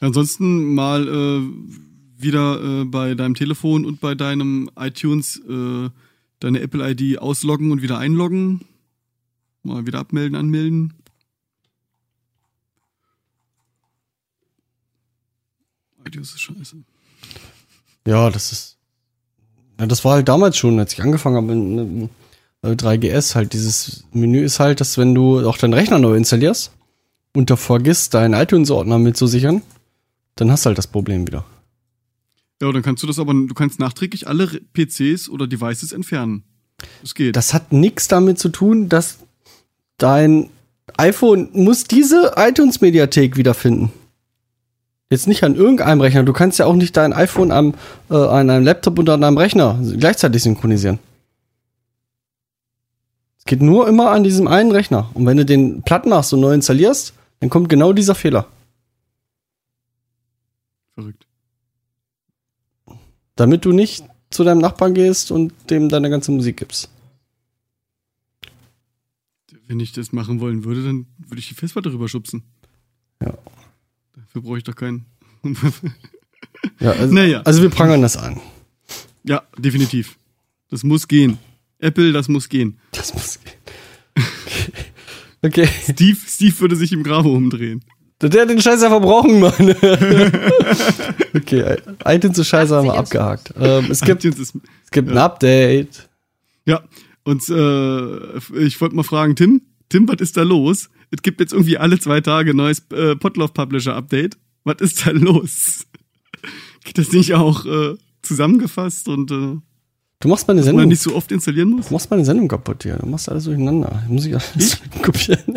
[0.00, 5.90] Ansonsten mal äh, wieder äh, bei deinem Telefon und bei deinem iTunes äh,
[6.40, 8.62] deine Apple-ID ausloggen und wieder einloggen.
[9.62, 10.94] Mal wieder abmelden, anmelden.
[16.06, 16.76] iTunes ist scheiße.
[18.06, 18.78] Ja, das ist.
[19.78, 22.10] Ja, das war halt damals schon, als ich angefangen habe mit
[22.64, 26.72] 3GS, halt dieses Menü ist halt, dass wenn du auch deinen Rechner neu installierst
[27.34, 29.62] und da vergisst, deinen iTunes-Ordner mitzusichern,
[30.34, 31.44] dann hast du halt das Problem wieder.
[32.60, 36.42] Ja, dann kannst du das aber, du kannst nachträglich alle PCs oder Devices entfernen.
[37.02, 37.36] Das geht.
[37.36, 39.18] Das hat nichts damit zu tun, dass
[39.98, 40.50] dein
[40.96, 43.92] iPhone muss diese iTunes-Mediathek wiederfinden.
[45.10, 46.22] Jetzt nicht an irgendeinem Rechner.
[46.24, 47.74] Du kannst ja auch nicht dein iPhone am,
[48.10, 50.98] äh, an einem Laptop und an einem Rechner gleichzeitig synchronisieren.
[53.48, 55.10] Geht nur immer an diesem einen Rechner.
[55.14, 58.46] Und wenn du den platt machst und neu installierst, dann kommt genau dieser Fehler.
[60.94, 61.26] Verrückt.
[63.36, 66.90] Damit du nicht zu deinem Nachbarn gehst und dem deine ganze Musik gibst.
[69.66, 72.42] Wenn ich das machen wollen würde, dann würde ich die Festplatte rüberschubsen.
[73.22, 73.32] Ja.
[74.14, 75.06] Dafür brauche ich doch keinen.
[76.80, 77.40] Ja, also, Naja.
[77.46, 78.42] also wir prangern das an.
[79.24, 80.18] ja, definitiv.
[80.68, 81.38] Das muss gehen.
[81.78, 82.78] Apple, das muss gehen.
[82.92, 83.54] Das muss gehen.
[85.40, 85.68] Okay.
[85.88, 87.84] Steve, Steve würde sich im Grabo umdrehen.
[88.20, 89.52] Der hat den Scheiß einfach brauchen, Mann.
[91.36, 93.54] okay, iTunes zu Scheiße haben wir abgehakt.
[93.56, 94.52] Ähm, es gibt, ist, es
[94.90, 95.26] gibt ein Ja.
[95.26, 96.08] Update.
[96.64, 96.82] ja,
[97.22, 100.90] und äh, ich wollte mal fragen, Tim, Tim, was ist da los?
[101.12, 104.36] Es gibt jetzt irgendwie alle zwei Tage ein neues äh, Potloff Publisher Update.
[104.64, 105.86] Was ist da los?
[106.84, 109.56] Geht das nicht auch äh, zusammengefasst und äh,
[110.20, 110.88] Du machst meine man Sendung.
[110.88, 111.88] nicht so oft installieren muss?
[111.88, 112.96] Du machst meine Sendung kaputt hier.
[112.96, 114.02] Du machst alles durcheinander.
[114.08, 115.40] Muss ich alles kopieren?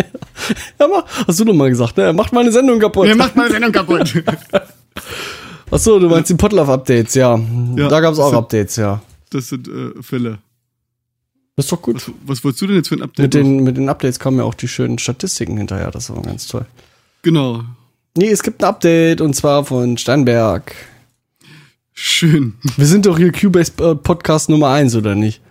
[0.79, 1.05] Ja, mach.
[1.27, 2.03] Hast du doch mal gesagt, ne?
[2.03, 3.05] Er macht meine Sendung kaputt.
[3.07, 4.23] Wer macht meine Sendung kaputt?
[5.71, 7.39] Achso, du meinst die Potlove-Updates, ja.
[7.75, 7.87] Ja.
[7.87, 8.37] Da gab es auch So.
[8.37, 9.01] Updates, ja.
[9.29, 10.39] Das sind äh, Fälle.
[11.55, 11.95] Das ist doch gut.
[11.97, 13.23] Was, was wolltest du denn jetzt für ein Update?
[13.23, 15.91] Mit den, mit den Updates kommen ja auch die schönen Statistiken hinterher.
[15.91, 16.65] Das war ganz toll.
[17.21, 17.63] genau.
[18.17, 20.73] Nee, es gibt ein Update und zwar von Steinberg.
[21.93, 22.53] Schön.
[22.77, 25.41] Wir sind doch hier Cubase äh, Podcast Nummer 1, oder nicht?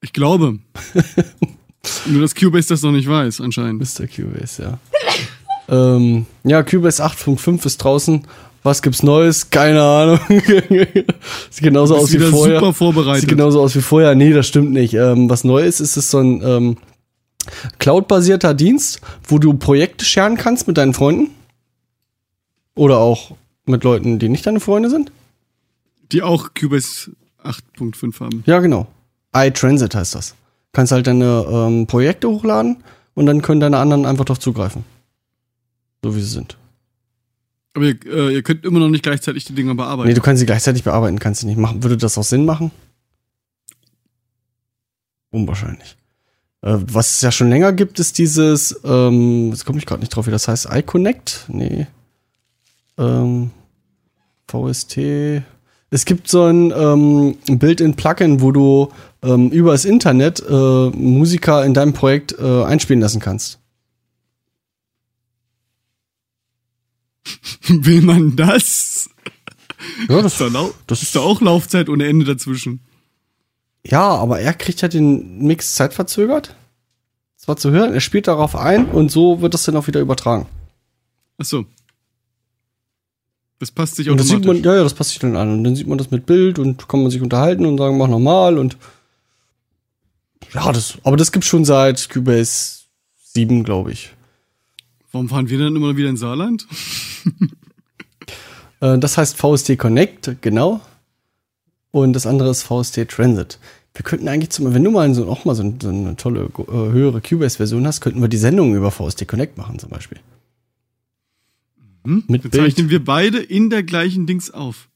[0.00, 0.58] Ich glaube.
[2.06, 3.80] Nur, dass Cubase das noch nicht weiß, anscheinend.
[3.80, 4.06] Mr.
[4.06, 4.78] Cubase, ja.
[5.68, 8.26] ähm, ja, Cubase 8.5 ist draußen.
[8.62, 9.50] Was gibt's Neues?
[9.50, 10.20] Keine Ahnung.
[11.50, 12.60] Sieht genauso aus wie vorher.
[12.60, 13.22] super vorbereitet.
[13.22, 14.14] Sieht genauso aus wie vorher.
[14.14, 14.94] Nee, das stimmt nicht.
[14.94, 16.76] Ähm, was neu ist, ist es so ein ähm,
[17.80, 21.30] Cloud-basierter Dienst, wo du Projekte scheren kannst mit deinen Freunden.
[22.76, 23.34] Oder auch
[23.66, 25.10] mit Leuten, die nicht deine Freunde sind.
[26.12, 28.42] Die auch Cubase 8.5 haben.
[28.46, 28.86] Ja, genau.
[29.34, 30.34] iTransit heißt das.
[30.72, 32.82] Kannst halt deine ähm, Projekte hochladen
[33.14, 34.84] und dann können deine anderen einfach drauf zugreifen.
[36.02, 36.56] So wie sie sind.
[37.74, 40.08] Aber ihr, äh, ihr könnt immer noch nicht gleichzeitig die Dinger bearbeiten.
[40.08, 41.82] Nee, du kannst sie gleichzeitig bearbeiten, kannst du nicht machen.
[41.82, 42.70] Würde das auch Sinn machen?
[45.30, 45.96] Unwahrscheinlich.
[46.60, 50.14] Äh, was es ja schon länger gibt, ist dieses, ähm, jetzt komme ich gerade nicht
[50.14, 51.46] drauf, wie das heißt, iConnect?
[51.48, 51.86] Nee.
[52.98, 53.50] Ähm,
[54.48, 55.42] VST.
[55.92, 58.90] Es gibt so ein ähm, Built-in-Plugin, wo du
[59.22, 63.58] ähm, über das Internet äh, Musiker in deinem Projekt äh, einspielen lassen kannst.
[67.68, 69.10] Will man das?
[70.08, 72.80] Ja, Ist da, lau das ist da auch Laufzeit ohne Ende dazwischen.
[73.84, 76.56] Ja, aber er kriegt halt den Mix zeitverzögert.
[77.36, 80.46] Zwar zu hören, er spielt darauf ein und so wird das dann auch wieder übertragen.
[81.36, 81.66] Achso.
[83.62, 84.56] Das passt sich Und das automatisch.
[84.56, 85.52] sieht man, ja, ja, das passt sich dann an.
[85.52, 88.08] Und dann sieht man das mit Bild und kann man sich unterhalten und sagen, mach
[88.08, 88.76] nochmal und
[90.52, 92.80] ja, das, aber das gibt's schon seit Cubase
[93.22, 94.14] 7, glaube ich.
[95.12, 96.66] Warum fahren wir dann immer wieder in Saarland?
[98.80, 100.80] Äh, das heißt VST Connect, genau.
[101.92, 103.60] Und das andere ist VST Transit.
[103.94, 106.72] Wir könnten eigentlich zum, wenn du mal so, auch mal so, so eine tolle, äh,
[106.72, 110.18] höhere Cubase-Version hast, könnten wir die Sendung über VST Connect machen zum Beispiel.
[112.04, 112.24] Hm?
[112.26, 112.54] Mit Bild.
[112.54, 114.88] zeichnen wir beide in der gleichen Dings auf.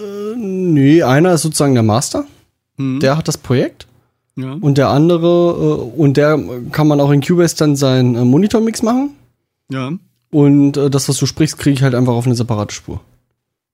[0.00, 2.26] Äh, nee, einer ist sozusagen der Master.
[2.76, 3.00] Hm?
[3.00, 3.86] Der hat das Projekt.
[4.36, 4.52] ja.
[4.52, 6.38] Und der andere, äh, und der
[6.72, 9.10] kann man auch in Cubase dann seinen äh, Monitor-Mix machen.
[9.70, 9.92] ja.
[10.30, 13.00] Und äh, das, was du sprichst, kriege ich halt einfach auf eine separate Spur.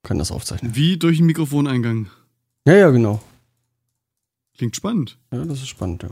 [0.05, 0.77] Kann das aufzeichnen.
[0.77, 2.07] Wie durch einen Mikrofoneingang.
[2.65, 3.21] Ja, ja, genau.
[4.57, 5.19] Klingt spannend.
[5.33, 6.11] Ja, das ist spannend, ja.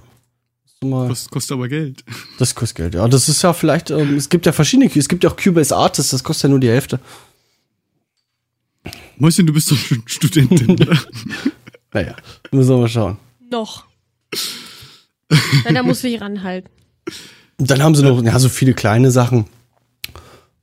[0.83, 2.05] Mal, Das kostet aber Geld.
[2.39, 3.07] das kostet Geld, ja.
[3.09, 6.11] Das ist ja vielleicht, ähm, es gibt ja verschiedene, es gibt ja auch Cubase Artists,
[6.11, 7.01] das kostet ja nur die Hälfte.
[9.17, 10.71] Mäuschen, du bist doch schon Studentin.
[10.81, 10.99] oder?
[11.93, 12.17] Naja,
[12.51, 13.19] müssen wir mal schauen.
[13.51, 13.85] Noch.
[15.65, 16.69] Na, da muss ich ranhalten.
[17.59, 19.47] Dann haben sie noch, ja, so viele kleine Sachen.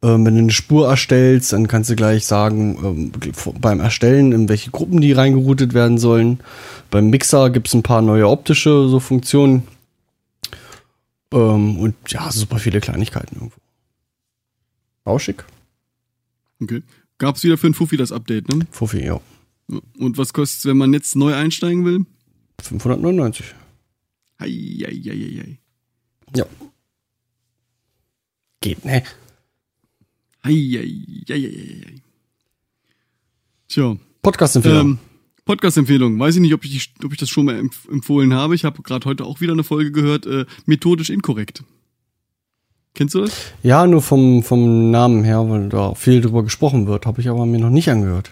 [0.01, 3.12] Ähm, wenn du eine Spur erstellst, dann kannst du gleich sagen, ähm,
[3.60, 6.39] beim Erstellen, in welche Gruppen die reingeroutet werden sollen.
[6.89, 9.63] Beim Mixer gibt es ein paar neue optische so Funktionen.
[11.32, 13.58] Ähm, und ja, super viele Kleinigkeiten irgendwo.
[15.06, 15.44] Rauschig.
[16.62, 16.84] Okay.
[17.18, 18.65] Gab's wieder für ein Fuffi das Update, ne?
[18.72, 19.20] Fuffi, ja.
[19.68, 22.06] Und was kostet's, wenn man jetzt neu einsteigen will?
[22.62, 23.54] 599.
[24.39, 25.60] Hei, hei, hei, hei.
[26.36, 26.46] Ja.
[28.62, 29.04] Geht, ne?
[30.44, 30.88] Hei, hei,
[31.30, 32.02] hei, hei, hei.
[33.68, 33.98] Tja.
[34.22, 34.92] Podcast-Empfehlung.
[34.92, 35.00] Ähm,
[35.49, 36.19] Podcast-Empfehlung.
[36.19, 38.53] Weiß ich nicht, ob ich, ob ich das schon mal empf empfohlen habe.
[38.53, 40.27] Ich habe gerade heute auch wieder eine Folge gehört.
[40.27, 41.63] Äh, methodisch inkorrekt.
[42.93, 43.31] Kennst du das?
[43.63, 47.47] ja, nur vom, vom Namen her, weil da viel drüber gesprochen wird, habe ich aber
[47.47, 48.31] mir noch nicht angehört.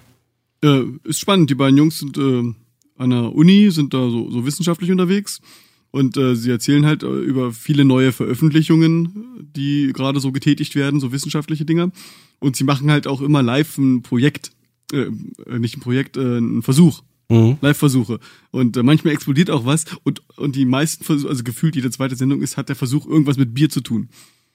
[0.64, 1.50] Äh, ist spannend.
[1.50, 2.54] Die beiden Jungs sind äh,
[2.98, 5.42] an der Uni, sind da so, so wissenschaftlich unterwegs.
[5.90, 11.00] Und äh, sie erzählen halt äh, über viele neue Veröffentlichungen, die gerade so getätigt werden,
[11.00, 11.92] so wissenschaftliche Dinge.
[12.38, 14.52] Und sie machen halt auch immer live ein Projekt,
[14.94, 15.10] äh,
[15.48, 17.02] äh, nicht ein Projekt, äh, ein Versuch.
[17.30, 17.58] Mhm.
[17.62, 18.20] Live-Versuche.
[18.52, 22.16] Und äh, manchmal explodiert auch was und, und die meisten Versuche, also gefühlt jede zweite
[22.16, 24.10] Sendung ist, hat der Versuch irgendwas mit Bier zu tun.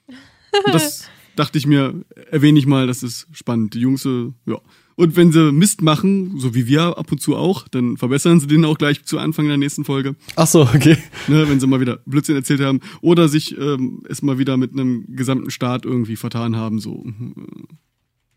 [0.64, 3.72] Und das dachte ich mir, erwähne ich mal, das ist spannend.
[3.72, 4.60] Die Jungs, äh, ja.
[4.96, 8.46] Und wenn sie Mist machen, so wie wir ab und zu auch, dann verbessern sie
[8.46, 10.98] den auch gleich zu Anfang der nächsten Folge, Ach so, okay.
[11.28, 12.80] ne, wenn sie mal wieder Blödsinn erzählt haben.
[13.00, 17.06] Oder sich ähm, es mal wieder mit einem gesamten Staat irgendwie vertan haben, so.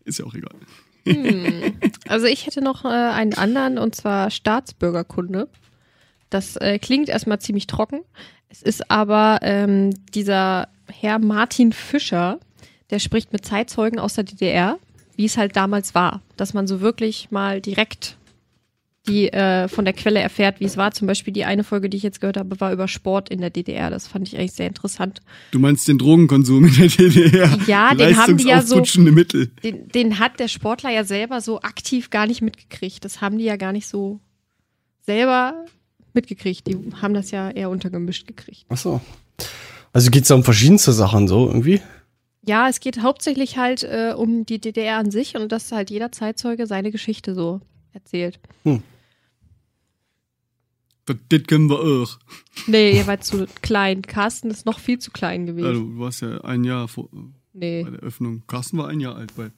[0.04, 0.54] Ist ja auch egal.
[2.08, 5.48] Also ich hätte noch äh, einen anderen und zwar Staatsbürgerkunde.
[6.30, 8.02] Das äh, klingt erstmal ziemlich trocken.
[8.48, 12.38] Es ist aber ähm, dieser Herr Martin Fischer,
[12.90, 14.78] der spricht mit Zeitzeugen aus der DDR,
[15.16, 18.15] wie es halt damals war, dass man so wirklich mal direkt
[19.08, 20.92] die äh, von der Quelle erfährt, wie es war.
[20.92, 23.50] Zum Beispiel die eine Folge, die ich jetzt gehört habe, war über Sport in der
[23.50, 23.90] DDR.
[23.90, 25.20] Das fand ich eigentlich sehr interessant.
[25.52, 27.58] Du meinst den Drogenkonsum in der DDR?
[27.66, 29.48] Ja, den haben die ja so- Mittel.
[29.62, 33.04] Den, den hat der Sportler ja selber so aktiv gar nicht mitgekriegt.
[33.04, 34.20] Das haben die ja gar nicht so
[35.00, 35.64] selber
[36.12, 36.66] mitgekriegt.
[36.66, 38.64] Die haben das ja eher untergemischt gekriegt.
[38.68, 39.00] Ach so.
[39.92, 41.80] Also geht's da um verschiedenste Sachen so irgendwie?
[42.44, 46.12] Ja, es geht hauptsächlich halt äh, um die DDR an sich und dass halt jeder
[46.12, 47.60] Zeitzeuge seine Geschichte so
[47.92, 48.38] erzählt.
[48.64, 48.80] Das,
[51.06, 52.18] das können wir auch.
[52.66, 54.02] Nee, ihr wart zu klein.
[54.02, 55.66] Carsten ist noch viel zu klein gewesen.
[55.66, 57.08] Also, du warst ja ein Jahr vor,
[57.52, 57.84] nee.
[57.84, 58.42] bei der Öffnung.
[58.46, 59.50] Carsten war ein Jahr alt bei.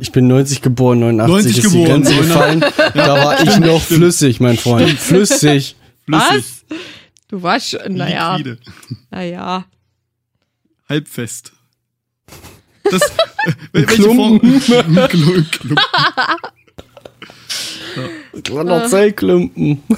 [0.00, 2.60] Ich bin 90 geboren, 89 90 ist geboren, die Grenze gefallen.
[2.94, 4.90] Da war ich noch flüssig, mein Freund.
[4.98, 5.38] Flüssig.
[5.38, 6.64] Flüssig, Was?
[7.28, 8.38] Du warst schon, naja.
[9.10, 9.66] Naja.
[10.88, 11.52] halbfest.
[12.82, 14.60] Das, äh, welche Klumpen.
[14.60, 15.08] Form?
[15.08, 15.48] Klumpen.
[15.50, 15.76] Klumpen.
[18.42, 19.82] Kleiner Zellklumpen.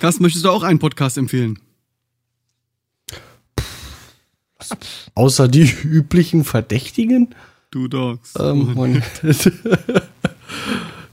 [0.00, 1.58] Carsten, möchtest du auch einen Podcast empfehlen?
[5.14, 7.34] Außer die üblichen Verdächtigen.
[7.70, 8.34] Du Dogs.
[8.38, 9.02] Ähm,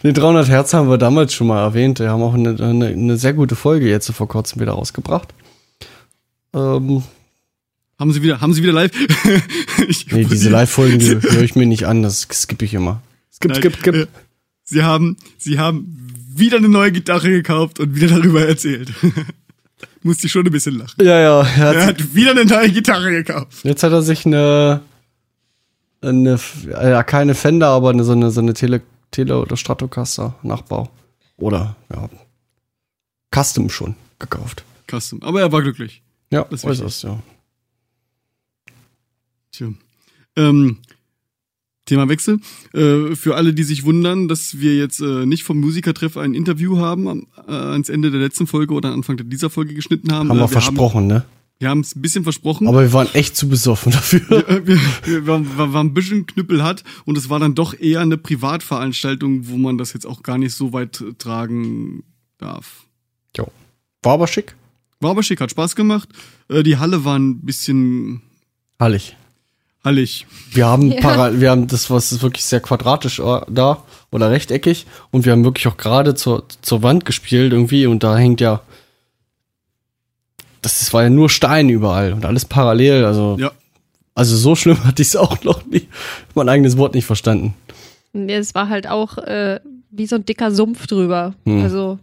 [0.04, 2.00] den 300 Hertz haben wir damals schon mal erwähnt.
[2.00, 5.34] Wir haben auch eine, eine, eine sehr gute Folge jetzt vor kurzem wieder rausgebracht.
[6.54, 7.04] Ähm,
[8.00, 8.92] haben sie wieder, haben sie wieder live?
[10.12, 12.04] nee, diese Live-Folgen die höre ich mir nicht an.
[12.04, 13.02] Das skippe ich immer.
[13.32, 13.96] Skip, Nein, skip, skip.
[13.96, 14.08] äh,
[14.64, 18.92] Sie haben, sie haben wieder eine neue Gitarre gekauft und wieder darüber erzählt.
[20.04, 21.04] Musste ich schon ein bisschen lachen.
[21.04, 21.42] Ja, ja.
[21.42, 23.64] Er Er hat, hat wieder eine neue Gitarre gekauft.
[23.64, 24.82] jetzt hat er sich eine,
[26.02, 26.40] eine
[26.72, 30.90] ja, keine Fender, aber eine, so eine, so eine Tele, Tele oder Stratocaster Nachbau.
[31.38, 32.10] Oder, ja,
[33.34, 34.64] Custom schon gekauft.
[34.90, 35.22] Custom.
[35.24, 36.02] Aber er war glücklich.
[36.32, 37.20] Ja, Das ist äußerst, ja.
[39.52, 39.68] Tja.
[40.36, 40.78] Ähm,
[41.92, 42.40] Themawechsel.
[42.74, 46.78] Äh, für alle, die sich wundern, dass wir jetzt äh, nicht vom Musikertreff ein Interview
[46.78, 50.30] haben, am, äh, ans Ende der letzten Folge oder Anfang dieser Folge geschnitten haben.
[50.30, 51.16] Haben wir äh, versprochen, ne?
[51.16, 51.26] Haben,
[51.60, 52.68] wir haben es ein bisschen versprochen.
[52.68, 54.22] Aber wir waren echt zu besoffen dafür.
[54.30, 58.18] Wir, wir, wir, wir waren ein bisschen knüppelhart und es war dann doch eher eine
[58.18, 62.04] Privatveranstaltung, wo man das jetzt auch gar nicht so weit äh, tragen
[62.38, 62.88] darf.
[63.38, 63.48] Jo.
[64.02, 64.56] War aber schick.
[65.00, 66.10] War aber schick, hat Spaß gemacht.
[66.50, 68.22] Äh, die Halle war ein bisschen
[68.80, 69.16] Hallig.
[69.84, 70.26] Hallig.
[70.52, 71.02] Wir haben Ja.
[71.02, 75.32] para wir haben das was ist wirklich sehr quadratisch äh, da oder rechteckig und wir
[75.32, 78.62] haben wirklich auch gerade zur, zur Wand gespielt irgendwie und da hängt ja
[80.62, 83.52] das ist, war ja nur Stein überall und alles parallel, also Ja.
[84.14, 85.88] also so schlimm hatte ich es auch noch nie
[86.36, 87.56] mein eigenes Wort nicht verstanden.
[88.14, 91.34] Nee, es war halt auch äh, wie so ein dicker Sumpf drüber.
[91.46, 91.64] Hm.
[91.64, 91.98] Also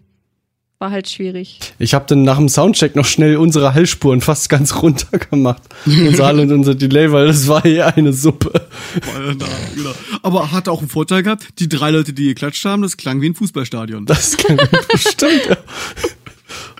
[0.80, 1.58] war halt schwierig.
[1.80, 5.62] Ich habe dann nach dem Soundcheck noch schnell unsere Hallspuren fast ganz runter gemacht.
[5.86, 8.52] unser Hall und unser Delay, weil das war hier eine Suppe.
[10.22, 11.48] Aber hat auch einen Vorteil gehabt.
[11.58, 14.06] Die drei Leute, die geklatscht haben, das klang wie ein Fußballstadion.
[14.06, 14.56] Das kann
[14.92, 15.58] bestimmt.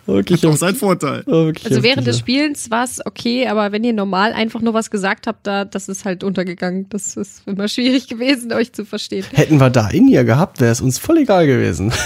[0.09, 1.23] Wirklich Doch auf- sein Vorteil.
[1.27, 4.91] wirklich Also während des Spielens war es okay, aber wenn ihr normal einfach nur was
[4.91, 6.87] gesagt habt, da, das ist halt untergegangen.
[6.89, 9.27] Das ist immer schwierig gewesen, euch zu verstehen.
[9.33, 11.93] Hätten wir da in ihr gehabt, wäre es uns voll egal gewesen.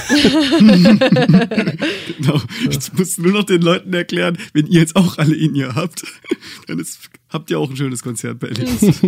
[2.19, 2.41] Genau.
[2.71, 6.03] Ich muss nur noch den Leuten erklären, wenn ihr jetzt auch alle in ihr habt,
[6.67, 6.99] dann ist,
[7.31, 8.81] habt ihr auch ein schönes Konzert bei Alice.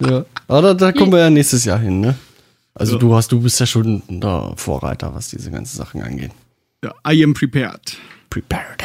[0.00, 0.24] ja.
[0.48, 2.14] Aber da, da kommen wir ja nächstes Jahr hin, ne?
[2.74, 2.98] Also Ja.
[2.98, 6.30] du hast, du bist ja schon der Vorreiter, was diese ganzen Sachen angeht.
[6.82, 7.98] Ja, I am prepared.
[8.30, 8.82] Prepared.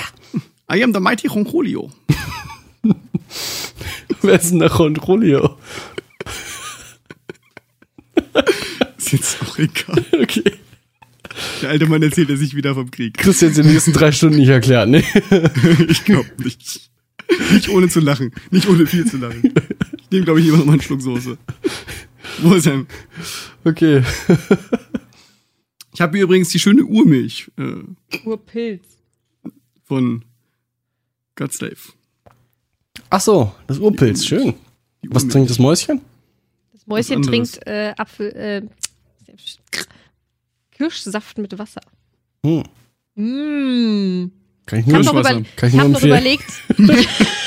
[0.70, 1.92] I am the mighty Roncolio.
[4.22, 5.58] Wer ist denn der Ronrolio?
[8.98, 10.06] Ist jetzt auch egal.
[10.22, 10.44] Okay.
[11.62, 13.24] Der alte Mann erzählt er sich wieder vom Krieg.
[13.26, 15.04] Jetzt in den nächsten drei Stunden nicht erklärt, ne?
[15.90, 16.90] Ich glaube nicht.
[17.52, 18.32] Nicht ohne zu lachen.
[18.52, 19.54] Nicht ohne viel zu lachen.
[19.98, 21.38] Ich nehme, glaube ich, immer noch mal einen Schluck Soße.
[22.42, 22.86] Wo ist er?
[23.66, 24.04] Okay.
[25.96, 28.84] Ich habe hier übrigens die schöne Urmilch äh, Urpilz.
[29.86, 30.26] von
[31.36, 31.78] Godslave.
[33.10, 34.56] Ach so, das Urpilz, schön.
[35.02, 36.02] Die Was trinkt das Mäuschen?
[36.74, 38.62] Das Mäuschen trinkt äh, Apfel, äh,
[40.72, 41.80] Kirschsaft mit Wasser.
[42.44, 42.64] Hm.
[43.16, 44.32] Mmh.
[44.66, 46.46] Kann ich Ich nur, noch, über, ich ich hab noch überlegt.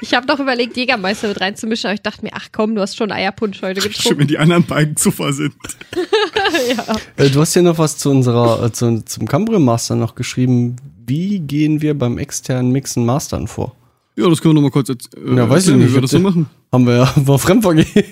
[0.00, 2.96] ich habe noch überlegt, Jägermeister mit reinzumischen, aber ich dachte mir, ach komm, du hast
[2.96, 4.18] schon Eierpunsch heute getrunken.
[4.20, 5.54] wenn die anderen beiden Zuffer sind.
[6.76, 6.96] ja.
[7.16, 10.76] Äh, du hast ja noch was zu unserer, äh, zu, zum Cambrio Master noch geschrieben.
[11.06, 13.74] Wie gehen wir beim externen Mixen Mastern vor?
[14.16, 15.88] Ja, das können wir noch mal kurz erz- äh, Ja, weiß ich nicht.
[15.90, 16.46] wie wir das so machen.
[16.72, 18.04] Haben wir ja war fremdvergeben.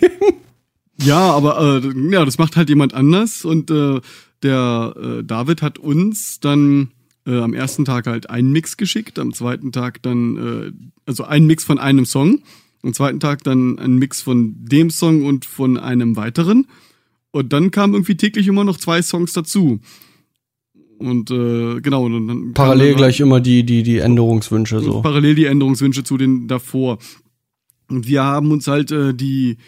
[1.01, 4.01] Ja, aber äh, ja, das macht halt jemand anders und äh,
[4.43, 6.91] der äh, David hat uns dann
[7.29, 10.73] äh, am ersten Tag halt einen Mix geschickt, am zweiten Tag dann äh,
[11.07, 12.41] also einen Mix von einem Song,
[12.83, 16.67] am zweiten Tag dann einen Mix von dem Song und von einem weiteren
[17.31, 19.81] und dann kamen irgendwie täglich immer noch zwei Songs dazu.
[20.99, 25.03] Und äh, genau, und dann Parallel dann- gleich immer die, die, die Änderungswünsche so.
[25.03, 26.99] parallel die Änderungswünsche zu den davor.
[27.89, 29.59] Und wir haben uns halt äh, die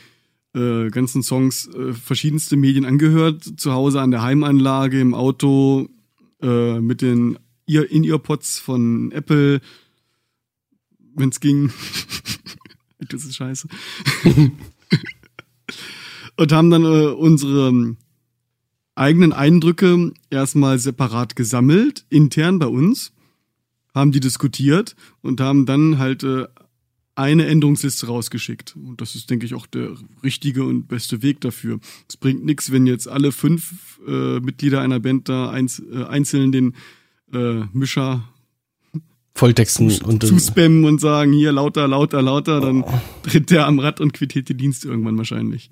[0.57, 5.89] äh, ganzen Songs äh, verschiedenste Medien angehört, zu Hause an der Heimanlage, im Auto,
[6.43, 7.39] äh, mit den
[7.71, 9.61] Ear In-Ear-Pods von Apple,
[11.15, 11.73] wenn's ging.
[12.99, 13.69] das ist scheiße.
[16.37, 17.97] Und haben dann äh, unsere ähm,
[18.95, 23.13] eigenen Eindrücke erstmal separat gesammelt, intern bei uns
[23.95, 26.47] haben die diskutiert und haben dann halt äh,
[27.15, 28.77] eine Änderungsliste rausgeschickt.
[28.77, 31.81] Und das ist, denke ich, auch der richtige und beste Weg dafür.
[32.09, 36.53] Es bringt nichts, wenn jetzt alle fünf äh, Mitglieder einer Band da eins, äh, einzeln
[36.53, 36.75] den
[37.35, 38.23] äh, Mischer
[39.35, 42.93] Volltexten und zu spammen und sagen, hier lauter, lauter, lauter, dann Oh.
[43.23, 45.71] tritt der am Rad und quittiert die Dienste irgendwann wahrscheinlich.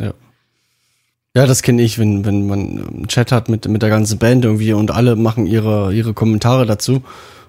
[1.34, 4.44] Ja, das kenne ich, wenn, wenn man einen Chat hat mit, mit der ganzen Band
[4.44, 7.02] irgendwie und alle machen ihre, ihre Kommentare dazu.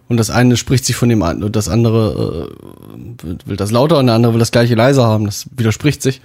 [0.09, 3.71] Und das eine spricht sich von dem anderen und das andere äh, will, will das
[3.71, 5.25] lauter und der andere will das gleiche leiser haben.
[5.25, 6.21] Das widerspricht sich.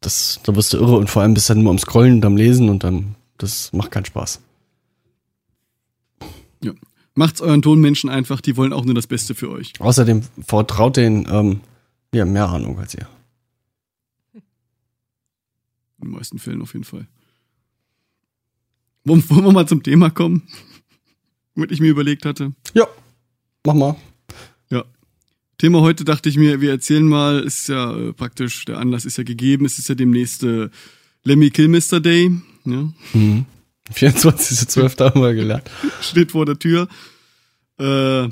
[0.00, 2.24] Das, da wirst du irre und vor allem bist du dann nur am Scrollen und
[2.24, 4.40] am Lesen und dann, das macht keinen Spaß.
[7.16, 7.22] Ja.
[7.24, 9.72] Macht's euren Tonmenschen einfach, die wollen auch nur das Beste für euch.
[9.78, 11.60] Außerdem vertraut denen, ähm,
[12.14, 13.08] haben mehr Ahnung als ihr.
[14.34, 14.42] In
[16.08, 17.06] den meisten Fällen auf jeden Fall.
[19.04, 20.42] Wollen, wollen wir mal zum Thema kommen?
[21.54, 22.52] Was ich mir überlegt hatte.
[22.74, 22.86] Ja,
[23.64, 23.96] mach mal.
[25.58, 29.16] Thema heute dachte ich mir, wir erzählen mal, ist ja äh, praktisch, der Anlass ist
[29.16, 30.68] ja gegeben, es ist ja demnächst äh,
[31.24, 32.30] Lemmy Kilmister Day,
[32.66, 33.46] ja, Mhm.
[33.94, 35.04] 24.12.
[35.04, 35.70] haben wir gelernt.
[36.00, 36.88] steht vor der Tür.
[37.78, 38.28] Äh,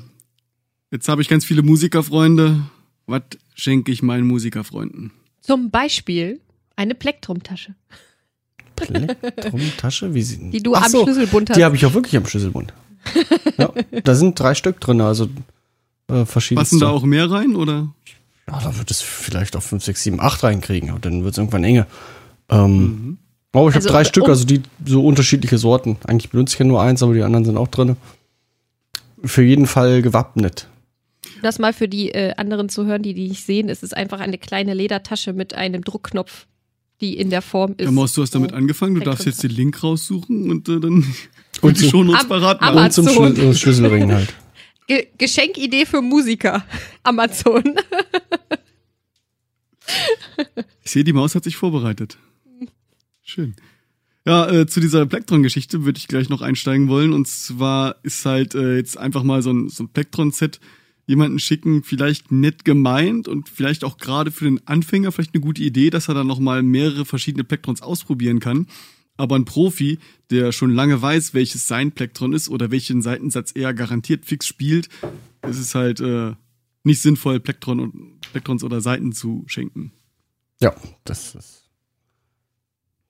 [0.90, 2.60] jetzt habe ich ganz viele Musikerfreunde.
[3.06, 3.22] Was
[3.54, 5.12] schenke ich meinen Musikerfreunden?
[5.40, 6.40] Zum Beispiel
[6.76, 7.74] eine Plektrumtasche,
[8.76, 10.14] Plektrum-Tasche?
[10.14, 11.56] Wie sie, die du Ach am so, Schlüsselbund hast.
[11.56, 12.72] Die habe ich auch wirklich am Schlüsselbund.
[13.58, 15.28] ja, da sind drei Stück drin, also
[16.08, 16.76] äh, verschiedenste.
[16.76, 17.92] Passen da auch mehr rein oder?
[18.48, 21.38] Ja, da wird es vielleicht auf 5, 6, 7, 8 reinkriegen, aber dann wird es
[21.38, 21.86] irgendwann enge.
[22.48, 23.18] Ähm, Mhm.
[23.54, 25.96] Aber ich habe Also, drei Stück, um- also die so unterschiedliche Sorten.
[26.06, 27.96] Eigentlich benutze ich ja nur eins, aber die anderen sind auch drin.
[29.24, 30.68] Für jeden Fall gewappnet.
[31.40, 34.20] Das mal für die äh, anderen zu hören, die die nicht sehen, es ist einfach
[34.20, 36.46] eine kleine Ledertasche mit einem Druckknopf,
[37.00, 37.84] die in der Form ist.
[37.86, 40.80] Ja, Maus, du hast damit so angefangen, du darfst jetzt den Link raussuchen und äh,
[40.80, 41.04] dann
[41.60, 42.84] Und die Shownotes Am- parat am- machen.
[42.86, 43.36] Und zum Amazon.
[43.36, 44.34] Schlü äh, Schlüsselring halt.
[44.86, 46.64] Ge Geschenkidee für Musiker.
[47.02, 47.62] Amazon.
[50.82, 52.18] Ich sehe, die Maus hat sich vorbereitet.
[53.24, 53.56] Schön.
[54.26, 57.12] Ja, äh, zu dieser Plektron-Geschichte würde ich gleich noch einsteigen wollen.
[57.12, 60.60] Und zwar ist halt äh, jetzt einfach mal so ein, so ein Plektron-Set
[61.06, 65.62] jemanden schicken, vielleicht nett gemeint und vielleicht auch gerade für den Anfänger vielleicht eine gute
[65.62, 68.66] Idee, dass er dann nochmal mehrere verschiedene Plektrons ausprobieren kann.
[69.16, 69.98] Aber ein Profi,
[70.30, 74.88] der schon lange weiß, welches sein Plektron ist oder welchen Seitensatz er garantiert fix spielt,
[75.42, 76.32] ist es halt äh,
[76.82, 79.92] nicht sinnvoll, Plektron und, Plektrons oder Seiten zu schenken.
[80.60, 81.63] Ja, das ist.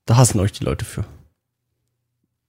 [0.05, 1.05] Da hassen euch die Leute für.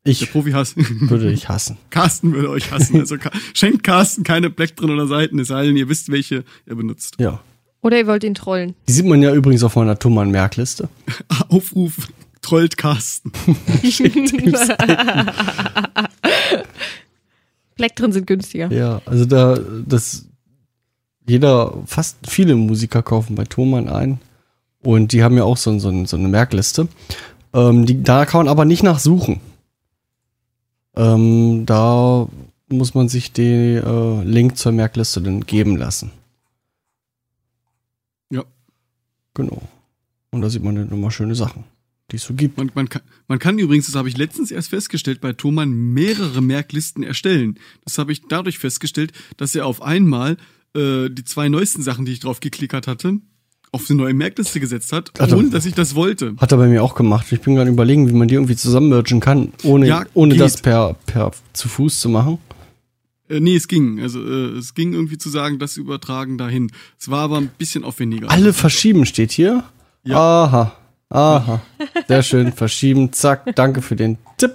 [0.04, 0.76] Der Ich Profi hasst.
[0.76, 1.78] würde ich hassen.
[1.90, 3.00] Carsten würde euch hassen.
[3.00, 3.16] Also
[3.54, 7.16] schenkt Carsten keine Plektron oder Seiten, es sei denn, ihr wisst, welche er benutzt.
[7.18, 7.40] Ja.
[7.82, 8.74] Oder ihr wollt ihn trollen.
[8.88, 10.88] Die sieht man ja übrigens auf meiner Thomann-Merkliste.
[11.48, 12.08] Aufruf,
[12.42, 13.32] trollt Carsten.
[17.76, 18.72] Plektren sind günstiger.
[18.72, 20.26] Ja, also da, das,
[21.26, 24.18] jeder, fast viele Musiker kaufen bei Thomann ein.
[24.82, 26.88] Und die haben ja auch so, so, so eine Merkliste.
[27.56, 29.40] Ähm, die, da kann man aber nicht nachsuchen.
[30.94, 32.28] Ähm, da
[32.68, 36.10] muss man sich den äh, Link zur Merkliste dann geben lassen.
[38.30, 38.44] Ja.
[39.32, 39.62] Genau.
[40.30, 41.64] Und da sieht man dann immer schöne Sachen,
[42.10, 42.58] die es so gibt.
[42.58, 46.42] Man, man, kann, man kann übrigens, das habe ich letztens erst festgestellt, bei Thomann mehrere
[46.42, 47.58] Merklisten erstellen.
[47.84, 50.36] Das habe ich dadurch festgestellt, dass er auf einmal
[50.74, 53.20] äh, die zwei neuesten Sachen, die ich drauf geklickert hatte,
[53.72, 56.34] auf eine neue Merkliste gesetzt hat, da- ohne dass ich das wollte.
[56.38, 57.26] Hat er bei mir auch gemacht.
[57.30, 60.40] Ich bin gerade überlegen, wie man die irgendwie zusammenmergen kann, ohne, Ja, ohne geht.
[60.42, 62.38] das per, per zu Fuß zu machen.
[63.28, 64.00] Äh, nee, es ging.
[64.00, 66.70] Also äh, es ging irgendwie zu sagen, das übertragen dahin.
[66.98, 68.30] Es war aber ein bisschen aufwendiger.
[68.30, 69.64] Alle verschieben steht hier.
[70.04, 70.16] Ja.
[70.16, 70.72] Aha.
[71.10, 71.60] Aha.
[72.08, 72.52] Sehr schön.
[72.52, 73.12] Verschieben.
[73.12, 73.54] Zack.
[73.56, 74.52] Danke für den Tipp.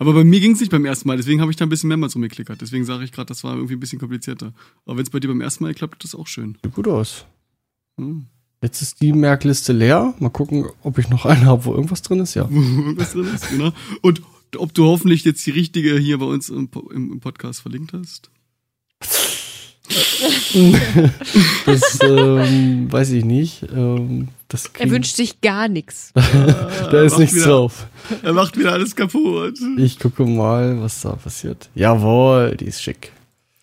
[0.00, 1.88] Aber bei mir ging es nicht beim ersten Mal, deswegen habe ich da ein bisschen
[1.88, 2.58] mehrmals rumgeklickert.
[2.58, 4.54] Deswegen sage ich gerade, das war irgendwie ein bisschen komplizierter.
[4.86, 6.56] Aber wenn es bei dir beim ersten Mal klappt, ist das auch schön.
[6.64, 7.26] Sieht gut aus.
[7.98, 8.24] Hm.
[8.62, 10.14] Jetzt ist die Merkliste leer.
[10.18, 12.32] Mal gucken, ob ich noch eine habe, wo irgendwas drin ist.
[12.32, 12.48] Ja.
[12.50, 13.72] Wo irgendwas drin ist, genau.
[14.00, 14.22] Und
[14.56, 18.30] ob du hoffentlich jetzt die richtige hier bei uns im, im, im Podcast verlinkt hast.
[21.66, 23.66] Das ähm, weiß ich nicht.
[23.74, 24.28] Ähm,
[24.78, 26.12] Er wünscht sich gar nichts.
[26.14, 27.86] da ist nichts wieder- drauf.
[28.22, 29.58] Er macht wieder alles kaputt.
[29.78, 31.68] Ich gucke mal, was da passiert.
[31.74, 33.12] Jawohl, die ist schick.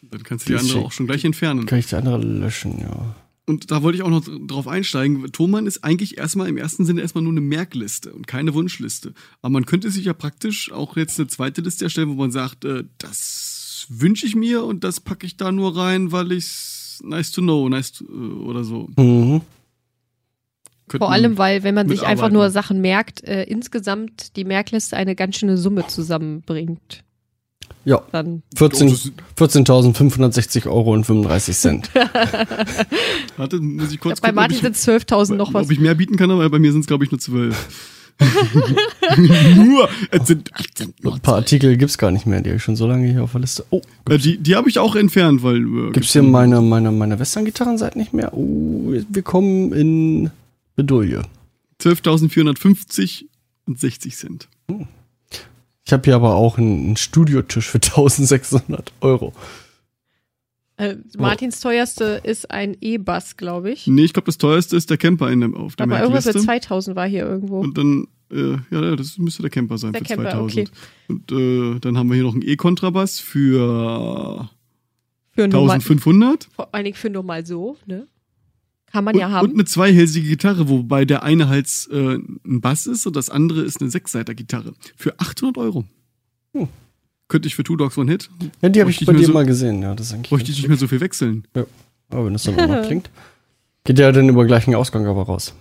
[0.10, 0.86] Dann kannst du die Die andere schick.
[0.86, 1.66] auch schon gleich entfernen.
[1.66, 3.16] Kann ich die andere löschen, ja.
[3.46, 5.32] Und da wollte ich auch noch dr- drauf einsteigen.
[5.32, 9.14] Thomann ist eigentlich erstmal im ersten Sinne erstmal nur eine Merkliste und keine Wunschliste.
[9.42, 12.66] Aber man könnte sich ja praktisch auch jetzt eine zweite Liste erstellen, wo man sagt,
[12.66, 17.32] äh, das wünsche ich mir und das packe ich da nur rein, weil ich's nice
[17.32, 18.08] to know, nice to, äh,
[18.44, 18.90] oder so.
[18.98, 19.42] Mhm.
[20.90, 25.16] Vor allem, weil, wenn man sich einfach nur Sachen merkt, äh, insgesamt die Merkliste eine
[25.16, 27.04] ganz schöne Summe zusammenbringt.
[27.84, 29.12] Ja, Dann 14 Oh, das-
[29.56, 31.90] 14.560 Euro und 35 Cent.
[33.38, 35.66] Warte, muss ich kurz bei gucken, Martin ob sind ich, es 12.000 noch was.
[35.66, 37.68] ob ich mehr bieten kann, aber bei mir sind es, glaube ich, nur zwölf.
[39.56, 42.58] nur, es sind, es sind nur Ein paar Artikel gibt's gar nicht mehr, die habe
[42.58, 43.64] ich schon so lange hier auf der Liste.
[43.70, 45.58] Oh, Äh, die die habe ich auch entfernt, weil.
[45.58, 48.34] Äh, gibt's hier meine, meine, meine Western-Gitarrenseite nicht mehr?
[48.34, 50.32] Oh, wir kommen in
[50.78, 51.24] Bedouille.
[51.82, 53.26] 12.450
[53.66, 54.48] und 60 Cent.
[55.86, 59.34] Ich habe hier aber auch einen, Studiotisch für 1600 Euro.
[60.78, 63.88] Äh, Martins teuerste ist ein E-Bass, glaube ich.
[63.88, 66.36] Nee, ich glaube, das teuerste ist der Camper in der, auf der Aber irgendwas mit
[66.36, 66.68] Merkliste.
[66.68, 67.60] 2000 war hier irgendwo.
[67.60, 70.70] Und dann, äh, ja, das müsste der Camper sein Der für Camper, 2000.
[70.70, 70.78] okay.
[71.08, 74.48] Und äh, dann haben wir hier noch einen E-Kontrabass für
[75.32, 76.48] Für nur mal, 1500.
[76.54, 78.08] vor allen Dingen für nur mal so, ne?
[78.92, 79.54] Kann man Und, ja und haben.
[79.54, 83.82] eine zweihälsige Gitarre, wobei der eine halt äh, ein Bass ist und das andere ist
[83.82, 84.74] eine Sechsseiter-Gitarre.
[84.96, 85.86] Für 800 Euro.
[86.54, 86.68] Hm.
[87.28, 88.30] Könnte ich für Two Dogs One Hit,
[88.62, 89.82] Ja, die habe ich ich bei dir so- mal gesehen.
[89.82, 91.46] Ja, das ist eigentlich bräuchte ich nicht mehr so viel wechseln.
[92.10, 93.10] Aber wenn das dann auch noch klingt.
[93.84, 95.54] Geht ja dann über gleichen Ausgang aber raus.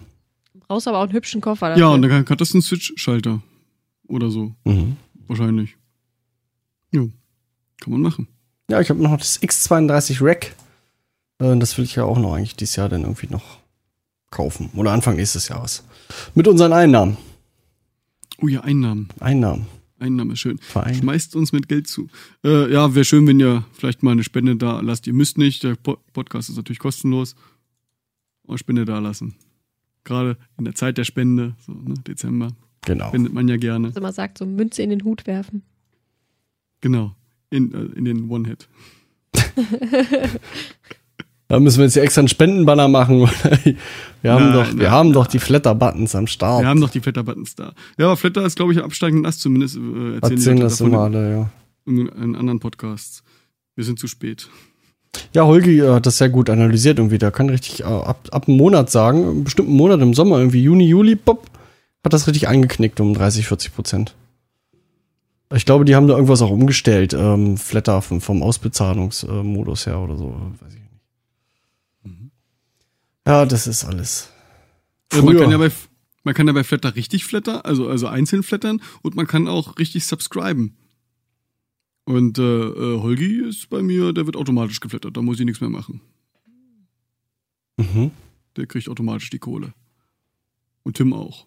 [0.69, 1.71] Brauchst aber auch einen hübschen Koffer.
[1.71, 1.91] Ja, dafür.
[1.91, 3.43] und dann kann, hat das einen Switch-Schalter.
[4.09, 4.97] Oder so, Mhm.
[5.27, 5.77] wahrscheinlich.
[6.93, 7.01] Ja,
[7.81, 8.29] kann man machen.
[8.71, 10.55] Ja, ich habe noch das X32 Rack.
[11.39, 13.59] Äh, Das will ich ja auch noch eigentlich dieses Jahr dann irgendwie noch
[14.31, 14.71] kaufen.
[14.75, 15.85] Oder Anfang nächstes Jahres.
[16.35, 17.17] Mit unseren Einnahmen.
[18.43, 19.09] Oh ja, Einnahmen.
[19.21, 19.67] Einnahmen.
[19.99, 20.59] Einnahmen ist schön.
[20.59, 20.95] Verein.
[20.95, 22.09] Schmeißt uns mit Geld zu.
[22.45, 25.07] Äh, ja, wäre schön, wenn ihr vielleicht mal eine Spende da lasst.
[25.07, 25.63] Ihr müsst nicht.
[25.63, 27.35] Der Po- Podcast ist natürlich kostenlos.
[28.47, 29.35] Aber Spende da lassen.
[30.05, 33.09] Gerade in der Zeit der Spende, so, ne, Dezember, Genau.
[33.09, 33.89] spendet man ja gerne.
[33.89, 35.63] Was immer sagt, so Münze in den Hut werfen.
[36.83, 37.17] Genau.
[37.51, 38.69] In, äh, in den One-Hit.
[41.49, 43.21] Da müssen wir jetzt hier extra einen Spendenbanner machen.
[44.23, 46.63] wir haben Nein, doch, wir nein, haben doch die Flatter-Buttons am Start.
[46.63, 47.73] Wir haben noch die Flatter-Buttons da.
[47.99, 51.01] Ja, aber Flatter ist, glaube ich, ein absteigender Ast, zumindest äh, erzählen, Erzählen das immer
[51.01, 51.51] alle, ja.
[51.87, 53.23] in, in anderen Podcasts.
[53.77, 54.49] Wir sind zu spät.
[55.35, 57.19] Ja, Holgi äh, hat das sehr gut analysiert irgendwie.
[57.19, 60.63] Der kann richtig äh, ab, ab einem Monat sagen, einen bestimmten Monat im Sommer, irgendwie
[60.63, 61.47] Juni, Juli, pop,
[62.05, 64.15] hat das richtig eingeknickt um 30, 40 Prozent.
[65.55, 70.17] Ich glaube, die haben da irgendwas auch umgestellt, ähm, Flatter vom, vom Ausbezahlungsmodus her oder
[70.17, 70.35] so.
[70.61, 70.86] Weiß ich.
[73.27, 74.31] Ja, das ist alles.
[75.13, 75.73] Äh, man kann ja bei,
[76.23, 80.07] Man kann dabei Flatter richtig flattern, also, also einzeln flattern und man kann auch richtig
[80.07, 80.77] subscriben.
[82.05, 85.61] Und äh, äh, Holgi ist bei mir, der wird automatisch geflattert, da muss ich nichts
[85.61, 86.01] mehr machen.
[87.77, 88.13] Mhm.
[88.57, 89.75] Der kriegt automatisch die Kohle.
[90.85, 91.47] Und Tim auch.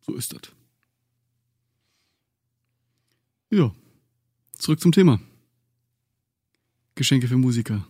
[0.00, 0.52] So ist das.
[3.50, 3.74] Ja.
[4.56, 5.20] Zurück zum Thema.
[6.94, 7.86] Geschenke für Musiker.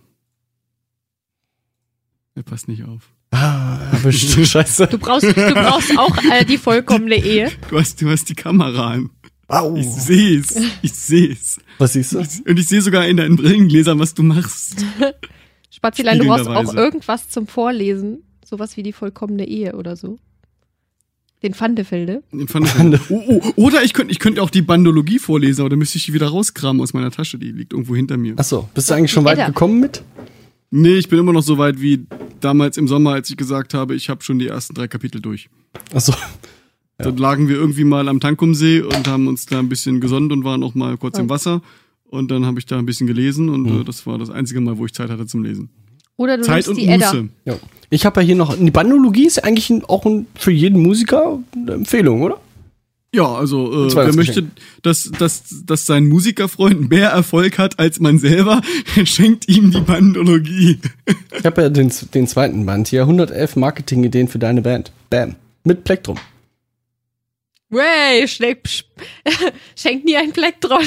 [2.34, 3.10] Er passt nicht auf.
[3.30, 4.38] Ah, erwischt.
[4.46, 4.86] Scheiße.
[4.86, 7.50] Du brauchst, du brauchst auch äh, die vollkommene Ehe.
[7.68, 9.10] Du hast, du hast die Kamera an.
[9.48, 9.76] Au.
[9.76, 10.58] Ich seh's.
[10.80, 11.60] Ich seh's.
[11.78, 12.18] Was siehst du?
[12.18, 14.84] Und ich sehe sogar in deinen Brillengläsern, was du machst.
[15.70, 18.22] Spazilein, du brauchst auch irgendwas zum Vorlesen.
[18.44, 20.18] Sowas wie die vollkommene Ehe oder so.
[21.42, 22.22] Den Pfandefelde.
[22.32, 25.70] Den fand ich oh, oh, oder ich könnte ich könnte auch die Bandologie vorlesen, aber
[25.70, 27.36] dann müsste ich die wieder rauskramen aus meiner Tasche.
[27.36, 28.38] Die liegt irgendwo hinter mir.
[28.38, 30.02] Achso, bist du eigentlich schon weit gekommen mit?
[30.74, 32.06] Nee, ich bin immer noch so weit wie
[32.40, 35.48] damals im Sommer, als ich gesagt habe, ich habe schon die ersten drei Kapitel durch.
[35.94, 36.14] Achso.
[36.98, 40.44] Da lagen wir irgendwie mal am Tankumsee und haben uns da ein bisschen gesonnt und
[40.44, 41.60] waren auch mal kurz im Wasser.
[42.04, 44.78] Und dann habe ich da ein bisschen gelesen und äh, das war das einzige Mal,
[44.78, 45.70] wo ich Zeit hatte zum Lesen.
[46.16, 47.12] Oder du Zeit nimmst und die Edda.
[47.12, 47.28] Muße.
[47.44, 47.56] Ja.
[47.90, 48.54] Ich habe ja hier noch.
[48.54, 52.38] Die Bandologie ist eigentlich auch ein, für jeden Musiker eine Empfehlung, oder?
[53.14, 54.46] Ja, also äh, wer möchte,
[54.80, 58.62] dass, dass, dass sein Musikerfreund mehr Erfolg hat als man selber,
[59.04, 60.78] schenkt ihm die Bandologie.
[61.38, 63.02] Ich habe ja den, den zweiten Band hier.
[63.02, 64.92] 111 Marketing-Ideen für deine Band.
[65.10, 65.36] Bam.
[65.64, 66.16] Mit Plektrum.
[67.72, 68.58] Way, schenk,
[69.74, 70.84] schenk nie ein Plektron.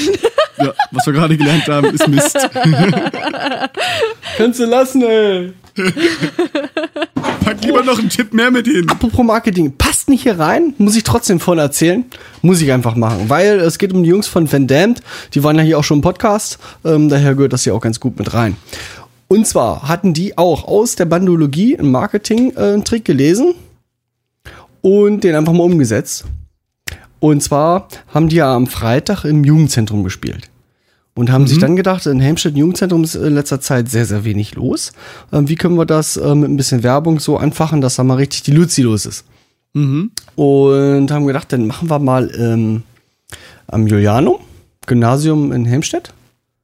[0.58, 2.34] Ja, was wir gerade gelernt haben, ist Mist.
[4.38, 5.52] Kannst du lassen, ey.
[7.44, 8.88] Pack lieber noch einen Tipp mehr mit hin.
[8.88, 12.06] Apropos Marketing, passt nicht hier rein, muss ich trotzdem von erzählen.
[12.40, 15.02] Muss ich einfach machen, weil es geht um die Jungs von Van Damt,
[15.34, 18.00] die waren ja hier auch schon im Podcast, ähm, daher gehört das hier auch ganz
[18.00, 18.56] gut mit rein.
[19.28, 23.54] Und zwar hatten die auch aus der Bandologie einen Marketing-Trick gelesen
[24.80, 26.24] und den einfach mal umgesetzt.
[27.20, 30.50] Und zwar haben die ja am Freitag im Jugendzentrum gespielt.
[31.14, 34.54] Und haben sich dann gedacht, in Helmstedt Jugendzentrum ist in letzter Zeit sehr, sehr wenig
[34.54, 34.92] los.
[35.32, 38.16] Ähm, wie können wir das äh, mit ein bisschen Werbung so anfachen, dass da mal
[38.16, 39.24] richtig die Luzi los ist?
[39.72, 40.10] Mhm.
[40.34, 42.82] Und haben gedacht, dann machen wir mal ähm,
[43.66, 44.36] am Julianum,
[44.86, 46.12] Gymnasium in Helmstedt,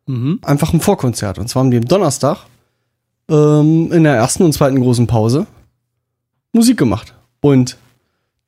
[0.06, 0.40] Mhm.
[0.42, 1.38] einfach ein Vorkonzert.
[1.38, 2.38] Und zwar haben die am Donnerstag
[3.30, 5.46] ähm, in der ersten und zweiten großen Pause
[6.52, 7.14] Musik gemacht.
[7.40, 7.78] Und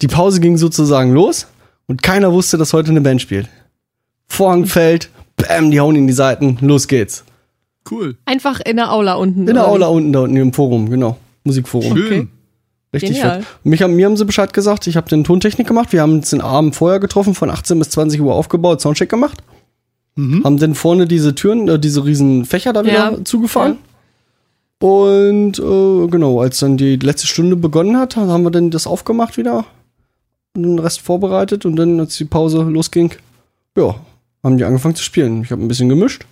[0.02, 1.46] die Pause ging sozusagen los
[1.86, 3.48] und keiner wusste, dass heute eine Band spielt.
[4.26, 7.24] Vorhang fällt, bam, die hauen in die Seiten, los geht's.
[7.90, 8.16] Cool.
[8.24, 9.46] Einfach in der Aula unten.
[9.46, 11.18] In der Aula unten da unten im Forum, genau.
[11.44, 11.96] Musikforum.
[11.96, 12.06] Schön.
[12.06, 12.28] Okay.
[12.94, 13.38] Richtig Genial.
[13.42, 13.46] fett.
[13.64, 15.92] Mich haben, mir haben sie Bescheid gesagt, ich habe den Tontechnik gemacht.
[15.92, 19.42] Wir haben uns den Abend vorher getroffen, von 18 bis 20 Uhr aufgebaut, Soundcheck gemacht.
[20.16, 20.44] Mhm.
[20.44, 23.24] Haben dann vorne diese Türen, äh, diese riesen Fächer da wieder Ja.
[23.24, 23.78] zugefahren.
[24.80, 29.36] Und äh, genau, als dann die letzte Stunde begonnen hat, haben wir dann das aufgemacht
[29.36, 29.64] wieder.
[30.56, 31.64] Den Rest vorbereitet.
[31.66, 33.12] Und dann, als die Pause losging,
[33.76, 33.96] ja,
[34.42, 35.42] haben die angefangen zu spielen.
[35.42, 36.26] Ich habe ein bisschen gemischt.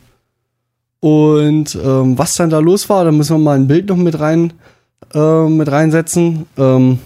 [1.01, 4.20] Und ähm, was dann da los war, da müssen wir mal ein Bild noch mit
[4.20, 4.53] rein
[5.14, 6.47] äh, mit reinsetzen.
[6.57, 6.99] Ähm,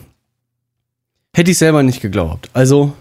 [1.35, 2.51] hätte ich selber nicht geglaubt.
[2.53, 2.93] Also,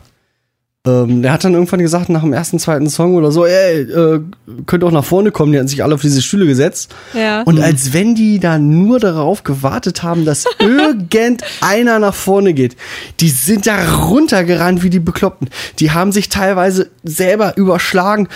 [0.86, 4.22] ähm, der hat dann irgendwann gesagt, nach dem ersten, zweiten Song oder so, ey, äh,
[4.66, 5.52] könnt auch nach vorne kommen.
[5.52, 6.94] Die hatten sich alle auf diese Stühle gesetzt.
[7.14, 7.42] Ja.
[7.42, 12.76] Und als wenn die da nur darauf gewartet haben, dass irgendeiner nach vorne geht.
[13.20, 15.50] Die sind da runtergerannt wie die Bekloppten.
[15.80, 18.28] Die haben sich teilweise selber überschlagen.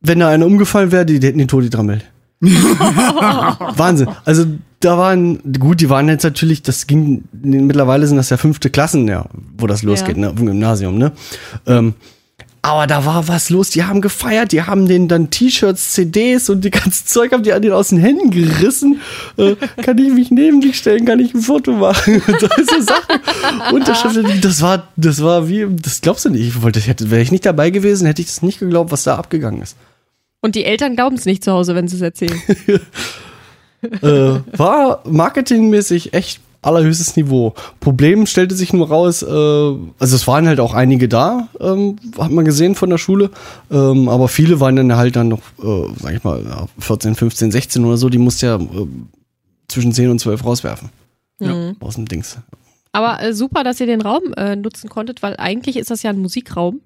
[0.00, 2.04] Wenn da einer umgefallen wäre, die, die hätten den Tod getrammelt.
[2.40, 4.08] Wahnsinn.
[4.24, 4.44] Also
[4.80, 9.08] da waren, gut, die waren jetzt natürlich, das ging, mittlerweile sind das ja fünfte Klassen,
[9.08, 9.26] ja,
[9.56, 10.30] wo das losgeht, Ja.
[10.32, 11.12] ne, im Gymnasium, ne.
[11.66, 11.94] Ähm,
[12.60, 16.64] aber da war was los, die haben gefeiert, die haben den dann T-Shirts, CDs und
[16.64, 19.00] die ganze Zeug haben die an den aus den Händen gerissen.
[19.36, 22.20] Äh, kann ich mich neben dich stellen, kann ich ein Foto machen?
[22.26, 23.20] Solche Sachen.
[23.74, 26.46] Unterschriften, das war, das war wie, das glaubst du nicht.
[26.48, 29.04] Ich wollte, ich hätte, wäre ich nicht dabei gewesen, hätte ich das nicht geglaubt, was
[29.04, 29.76] da abgegangen ist.
[30.40, 32.40] Und die Eltern glauben es nicht zu Hause, wenn sie es erzählen.
[33.82, 37.54] äh, war marketingmäßig echt allerhöchstes Niveau.
[37.80, 42.32] Problem stellte sich nur raus, äh, also es waren halt auch einige da, ähm, hat
[42.32, 43.30] man gesehen von der Schule,
[43.70, 47.52] ähm, aber viele waren dann halt dann noch, äh, sag ich mal, ja, 14, 15,
[47.52, 48.86] 16 oder so, die musste ja äh,
[49.68, 50.88] zwischen 10 und 12 rauswerfen.
[51.38, 51.76] Mhm.
[51.80, 52.38] Aus dem Dings.
[52.90, 56.10] Aber äh, super, dass ihr den Raum äh, nutzen konntet, weil eigentlich ist das ja
[56.10, 56.80] ein Musikraum.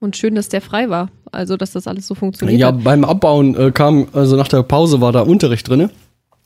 [0.00, 1.10] Und schön, dass der frei war.
[1.30, 2.82] Also, dass das alles so funktioniert Ja, hat.
[2.82, 5.90] beim Abbauen äh, kam, also nach der Pause war da Unterricht drinne.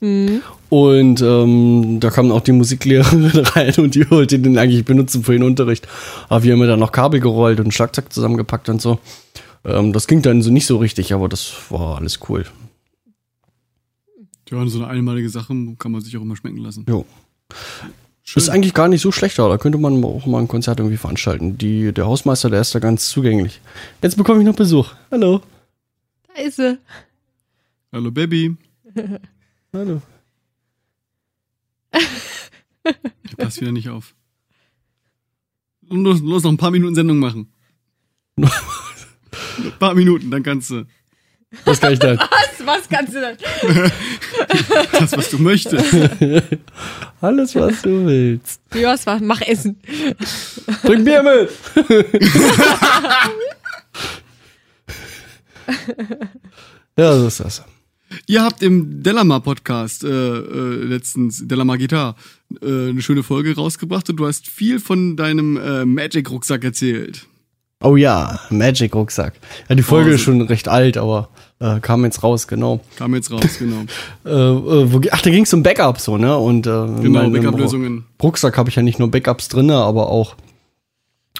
[0.00, 0.42] Mhm.
[0.68, 5.32] Und ähm, da kam auch die Musiklehrerin rein und die wollte den eigentlich benutzen für
[5.32, 5.86] den Unterricht.
[6.28, 8.98] Aber wir haben ja dann noch Kabel gerollt und Schlagzeug zusammengepackt und so.
[9.64, 12.44] Ähm, das ging dann so nicht so richtig, aber das war alles cool.
[14.50, 16.84] Ja, so eine einmalige Sache kann man sich auch immer schmecken lassen.
[16.88, 17.04] Jo.
[18.34, 19.48] Ist eigentlich gar nicht so schlecht da.
[19.48, 21.58] Da könnte man auch mal ein Konzert irgendwie veranstalten.
[21.58, 23.60] Die, der Hausmeister, der ist da ganz zugänglich.
[24.02, 24.92] Jetzt bekomme ich noch Besuch.
[25.10, 25.40] Hallo.
[26.28, 26.78] Da ist sie.
[27.92, 28.56] Hallo Baby.
[29.76, 30.00] Hallo.
[33.24, 34.14] Ich pass wieder nicht auf.
[35.88, 37.52] Und los, los, noch ein paar Minuten Sendung machen.
[38.36, 38.54] Noch
[39.58, 40.86] ein paar Minuten, dann kannst du
[41.64, 42.16] Was kann ich da?
[42.16, 42.64] Was?
[42.64, 43.36] Was kannst du denn?
[44.92, 45.92] das, was du möchtest.
[47.20, 48.60] Alles, was du willst.
[49.06, 49.18] War?
[49.20, 49.80] Mach Essen.
[50.84, 51.50] Bring Bier mit.
[56.96, 57.64] ja, so ist das.
[58.26, 62.16] Ihr habt im Delamar Podcast äh, äh, letztens, Delamar Gitar,
[62.62, 67.26] äh, eine schöne Folge rausgebracht und du hast viel von deinem äh, Magic-Rucksack erzählt.
[67.82, 69.34] Oh ja, Magic Rucksack.
[69.68, 72.80] Ja, die Folge Oh, ist schon recht alt, aber äh, kam jetzt raus, genau.
[72.96, 73.82] Kam jetzt raus, genau.
[74.24, 76.36] Äh, äh, wo, ach, da ging es um Backup so, ne?
[76.38, 76.70] Und äh,
[77.02, 78.06] Genau, Backup-Lösungen.
[78.22, 80.36] Rucksack habe ich ja nicht nur Backups drinne, aber auch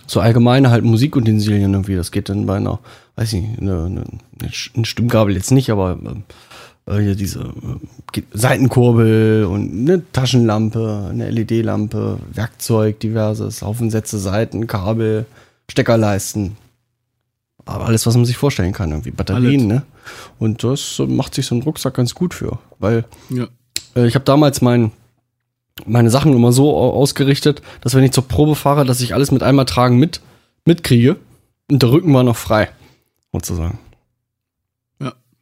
[0.07, 1.97] so allgemeine halt Musikutensilien irgendwie.
[1.97, 2.81] Das geht dann bei einer,
[3.17, 4.05] weiß ich nicht, eine, eine,
[4.41, 5.99] eine Sch- eine Stimmgabel jetzt nicht, aber
[6.87, 14.67] äh, hier diese äh, Seitenkurbel und eine Taschenlampe, eine LED-Lampe, Werkzeug, diverses, Haufen Sätze, Seiten,
[14.67, 15.27] Kabel,
[15.71, 16.57] Steckerleisten.
[17.65, 19.83] Aber alles, was man sich vorstellen kann, irgendwie Batterien, ne?
[20.39, 23.49] Und das äh, macht sich so ein Rucksack ganz gut für, weil Ja.
[23.97, 24.93] äh, ich habe damals mein,
[25.85, 29.33] meine Sachen immer so au- ausgerichtet, dass wenn ich zur Probe fahre, dass ich alles
[29.33, 30.21] mit einmal tragen mit
[30.65, 31.17] mitkriege
[31.69, 32.69] und der Rücken war noch frei,
[33.33, 33.79] sozusagen.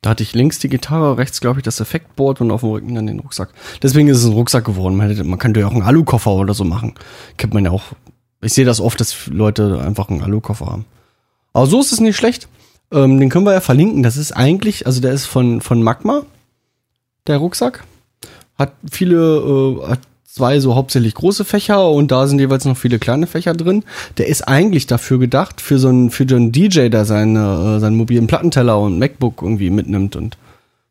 [0.05, 2.95] Da hatte ich links die Gitarre, rechts glaube ich das Effektboard und auf dem Rücken
[2.95, 3.55] dann den Rucksack.
[3.83, 4.99] Deswegen ist es ein Rucksack geworden.
[4.99, 6.93] Man könnte ja auch einen Alukoffer oder so machen.
[7.39, 7.85] Kennt man ja auch.
[8.43, 10.85] Ich sehe das oft, dass Leute einfach einen Alukoffer haben.
[11.55, 12.49] Aber so ist es nicht schlecht.
[12.93, 14.03] Ähm, den können wir ja verlinken.
[14.03, 16.27] Das ist eigentlich, also der ist von, von Magma,
[17.27, 17.85] der Rucksack.
[18.59, 20.01] Hat viele, äh, hat
[20.35, 23.85] zwei so hauptsächlich große Fächer und da sind jeweils noch viele kleine Fächer drin.
[24.19, 27.81] Der ist eigentlich dafür gedacht, für so einen, für so einen DJ, der seine, äh,
[27.81, 30.37] seinen mobilen Plattenteller und MacBook irgendwie mitnimmt und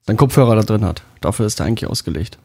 [0.01, 1.03] seinen Kopfhörer da drin hat.
[1.19, 2.37] Dafür ist er eigentlich ausgelegt.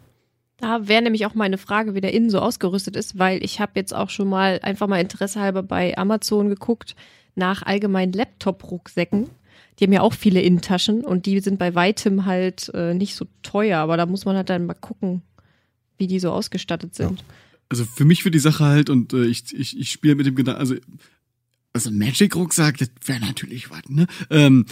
[0.56, 3.72] Da wäre nämlich auch meine Frage, wie der innen so ausgerüstet ist, weil ich habe
[3.76, 6.96] jetzt auch schon mal einfach mal Interesse halber bei Amazon geguckt
[7.36, 9.30] nach allgemeinen Laptop-Rucksäcken.
[9.78, 13.26] Die haben ja auch viele Innentaschen und die sind bei weitem halt äh, nicht so
[13.44, 15.22] teuer, aber da muss man halt dann mal gucken,
[15.98, 17.22] wie die so ausgestattet sind.
[17.68, 20.34] Also für mich wird die Sache halt, und äh, ich, ich, ich spiele mit dem
[20.34, 20.76] Gedanken, also,
[21.72, 24.06] also Magic-Rucksack, das wäre natürlich was, ne?
[24.30, 24.64] Ähm,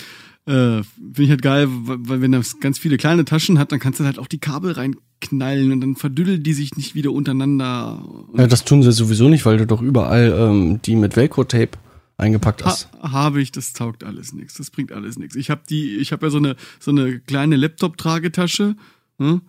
[0.47, 3.81] äh, Finde ich halt geil, weil weil wenn das ganz viele kleine Taschen hat, dann
[3.81, 8.05] kannst du halt auch die Kabel reinknallen und dann verdüddeln die sich nicht wieder untereinander.
[8.37, 11.79] Ja, das tun sie sowieso nicht, weil du doch überall ähm, die mit Velcro-Tape
[12.17, 12.89] eingepackt hast.
[12.93, 15.35] ha habe ich, das taugt alles nichts, das bringt alles nichts.
[15.35, 18.77] Ich habe die, ich habe ja so eine so eine kleine Laptop-Tragetasche,
[19.19, 19.41] ne?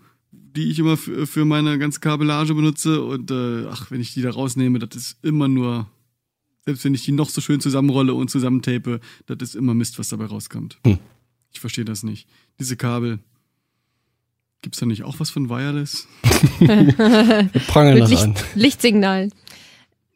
[0.58, 4.24] Die ich immer für, für meine ganze Kabellage benutze und äh, ach, wenn ich die
[4.24, 5.88] da rausnehme, das ist immer nur,
[6.66, 10.10] selbst wenn ich die noch so schön zusammenrolle und zusammentape, das ist immer Mist, was
[10.10, 10.80] dabei rauskommt.
[10.86, 10.98] Hm.
[11.54, 12.28] Ich verstehe das nicht.
[12.60, 13.20] Diese Kabel.
[14.64, 16.08] Gibt's da nicht auch was von Wireless?
[16.60, 18.36] Wir prangern Mit das Licht, an.
[18.56, 19.32] Lichtsignalen.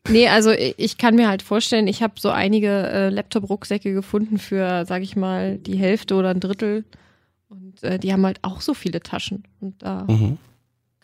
[0.10, 4.40] Nee, also ich ich kann mir halt vorstellen, ich habe so einige äh, Laptop-Rucksäcke gefunden
[4.40, 6.84] für, sag ich mal, die Hälfte oder ein Drittel.
[7.52, 9.44] Und äh, die haben halt auch so viele Taschen.
[9.60, 10.38] Und da Mhm.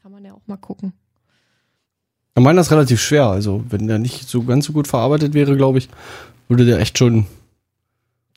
[0.01, 0.93] kann man ja auch mal gucken.
[2.37, 3.25] Ich meine, das ist relativ schwer.
[3.27, 5.89] Also, wenn der nicht so ganz so gut verarbeitet wäre, glaube ich,
[6.47, 7.25] würde der echt schon.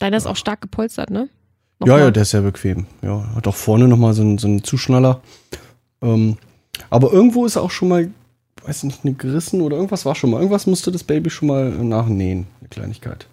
[0.00, 1.28] Deiner ist auch stark gepolstert, ne?
[1.84, 2.86] Ja, ja, der ist sehr bequem.
[3.00, 5.22] Ja, hat auch vorne nochmal so einen, so einen Zuschnaller.
[6.02, 6.36] Ähm,
[6.90, 8.10] aber irgendwo ist auch schon mal,
[8.64, 10.38] weiß nicht, eine gerissen oder irgendwas war schon mal.
[10.38, 12.46] Irgendwas musste das Baby schon mal nachnähen.
[12.60, 13.28] Eine Kleinigkeit.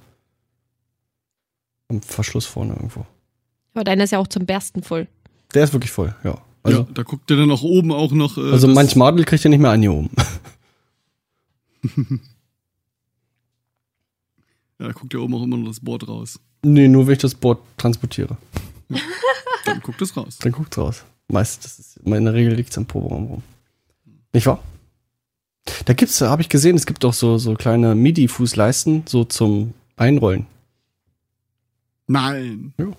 [1.89, 3.05] Am Verschluss vorne irgendwo.
[3.77, 5.07] Aber deiner ist ja auch zum Bersten voll.
[5.53, 6.41] Der ist wirklich voll, ja.
[6.63, 8.39] Also, ja, da guckt ihr dann auch oben auch noch.
[8.39, 10.09] Äh, also manch Madel kriegt er nicht mehr an hier oben.
[14.79, 16.39] Ja, da guckt ja oben auch immer noch das Board raus.
[16.61, 18.37] nee, nur wenn ich das Board transportiere.
[19.65, 20.37] Dann guckt es raus.
[20.39, 21.03] Dann guckt's raus.
[21.29, 23.43] Meist, das ist, in der Regel liegt's am Proberaum rum.
[24.33, 24.61] Nicht wahr?
[25.85, 30.45] Da gibt's, habe ich gesehen, es gibt auch so, so kleine MIDI-Fußleisten, so zum Einrollen.
[32.05, 32.73] Nein.
[32.77, 32.91] Ja.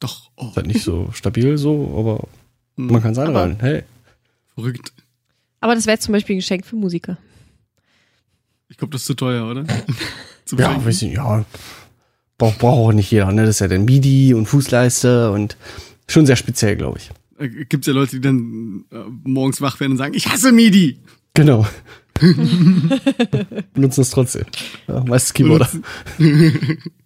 [0.00, 0.30] Doch.
[0.36, 2.28] Oh, Ist halt nicht so stabil so, aber
[2.76, 3.58] hm, man kann es einrollen.
[3.60, 3.82] Hey.
[4.54, 4.92] verrückt.
[5.60, 7.16] Aber das wäre zum Beispiel ein Geschenk für Musiker.
[8.68, 9.64] Ich glaube, das ist zu teuer, oder?
[10.44, 11.44] Zum Ja, weiß ich nicht, ja.
[12.38, 13.42] Braucht braucht auch nicht jeder, ne?
[13.42, 15.56] Das ist ja dann MIDI und Fußleiste und
[16.08, 17.10] schon sehr speziell, glaube ich.
[17.38, 20.98] Äh, Gibt's ja Leute, die dann äh, morgens wach werden und sagen, ich hasse MIDI.
[21.34, 21.66] Genau.
[23.74, 24.44] Benutzen es trotzdem.
[24.88, 25.68] Ja, meistens Keyboarder.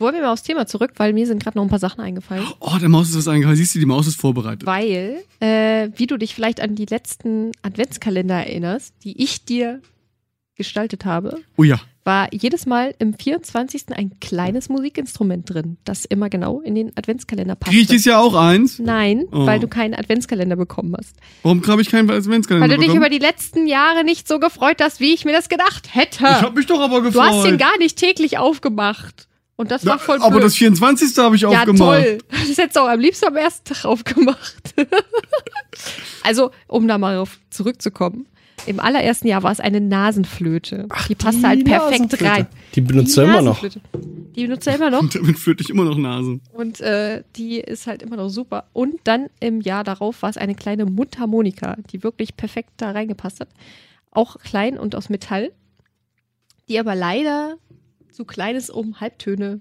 [0.00, 2.44] Wollen wir mal aufs Thema zurück, weil mir sind gerade noch ein paar Sachen eingefallen.
[2.58, 3.56] Oh, der Maus ist was eingefallen.
[3.56, 4.66] Siehst du, die Maus ist vorbereitet.
[4.66, 9.80] Weil, äh, wie du dich vielleicht an die letzten Adventskalender erinnerst, die ich dir
[10.56, 11.80] gestaltet habe, Oh ja.
[12.04, 13.94] war jedes Mal im 24.
[13.96, 17.72] ein kleines Musikinstrument drin, das immer genau in den Adventskalender passt.
[17.72, 18.78] Krieg ich dieses Jahr auch eins?
[18.78, 19.46] Nein, Oh.
[19.46, 21.16] weil du keinen Adventskalender bekommen hast.
[21.42, 23.06] Warum habe ich keinen Adventskalender Weil du dich bekommen?
[23.06, 26.24] über die letzten Jahre nicht so gefreut hast, wie ich mir das gedacht hätte.
[26.24, 27.14] Ich hab mich doch aber gefreut.
[27.14, 29.28] du hast den gar nicht täglich aufgemacht.
[29.60, 30.44] Und das war voll aber blöd.
[30.44, 31.18] das 24.
[31.18, 32.02] habe ich ja, aufgemacht.
[32.02, 32.18] toll.
[32.30, 34.74] Das hättest du auch am liebsten am ersten Tag aufgemacht.
[36.22, 38.26] also, um da mal drauf zurückzukommen.
[38.64, 40.88] Im allerersten Jahr war es eine Nasenflöte.
[41.10, 42.46] die passte halt perfekt rein.
[42.74, 43.62] Die benutzt er immer noch.
[44.34, 45.02] Die benutzt er immer noch.
[45.02, 46.40] Und damit flöte ich immer noch Nase.
[46.54, 48.64] Und äh, die ist halt immer noch super.
[48.72, 53.40] Und dann im Jahr darauf war es eine kleine Mundharmonika, die wirklich perfekt da reingepasst
[53.40, 53.50] hat.
[54.10, 55.52] Auch klein und aus Metall,
[56.70, 57.58] die aber leider
[58.12, 59.60] zu klein ist, um Halbtöne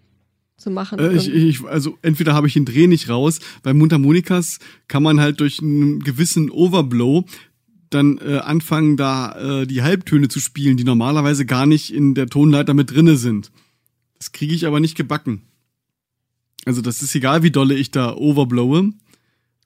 [0.57, 0.99] zu machen.
[0.99, 3.39] Äh, ich, ich, also entweder habe ich den Dreh nicht raus.
[3.63, 7.25] Bei Mundharmonikas kann man halt durch einen gewissen Overblow
[7.89, 12.27] dann äh, anfangen, da äh, die Halbtöne zu spielen, die normalerweise gar nicht in der
[12.27, 13.51] Tonleiter mit drinne sind.
[14.19, 15.41] Das kriege ich aber nicht gebacken.
[16.65, 18.91] Also das ist egal, wie dolle ich da overblowe.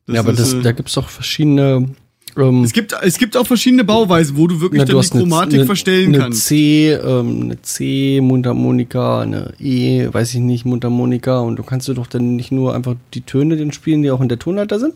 [0.06, 1.96] Das ja, aber ist, das, äh, da gibt's doch verschiedene.
[2.38, 5.66] Ähm, es gibt es gibt auch verschiedene Bauweisen, wo du wirklich na, dann die Chromatik
[5.66, 6.46] verstellen eine kannst.
[6.48, 11.94] C, ähm, eine C Mundharmonika, eine E, weiß ich nicht, Mundharmonika und du kannst du
[11.94, 14.96] doch dann nicht nur einfach die Töne den spielen, die auch in der Tonleiter sind?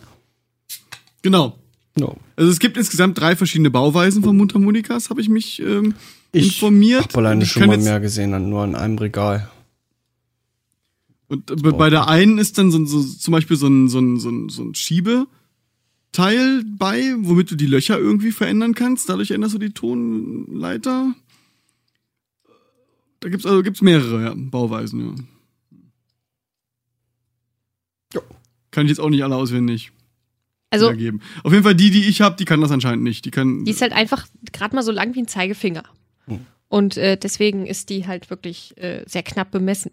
[1.22, 1.56] Genau.
[1.96, 2.16] No.
[2.36, 5.96] Also es gibt insgesamt drei verschiedene Bauweisen von Mundharmonikas, habe ich mich ähm,
[6.32, 7.04] Ich informiert.
[7.04, 9.50] hab alleine Ich schon mal mehr gesehen, nur an einem Regal.
[11.28, 14.20] Und äh, bei der einen ist dann so, so zum Beispiel so ein, so ein,
[14.20, 14.76] so ein, so ein
[16.18, 19.10] Schiebeteil bei, womit du die Löcher irgendwie verändern kannst.
[19.10, 21.14] Dadurch änderst du die Tonleiter.
[23.20, 25.16] Da gibt's also gibt's mehrere ja, Bauweisen, ja.
[28.14, 28.22] Ja.
[28.72, 29.92] Kann ich jetzt auch nicht alle auswendig
[30.70, 31.22] also, wiedergeben.
[31.44, 33.26] Auf jeden Fall die, die ich habe, die kann das anscheinend nicht.
[33.26, 33.66] Die kann.
[33.66, 35.84] die ist halt einfach gerade mal so lang wie ein Zeigefinger.
[36.26, 36.46] Hm.
[36.70, 39.92] Und äh, deswegen ist die halt wirklich äh, sehr knapp bemessen.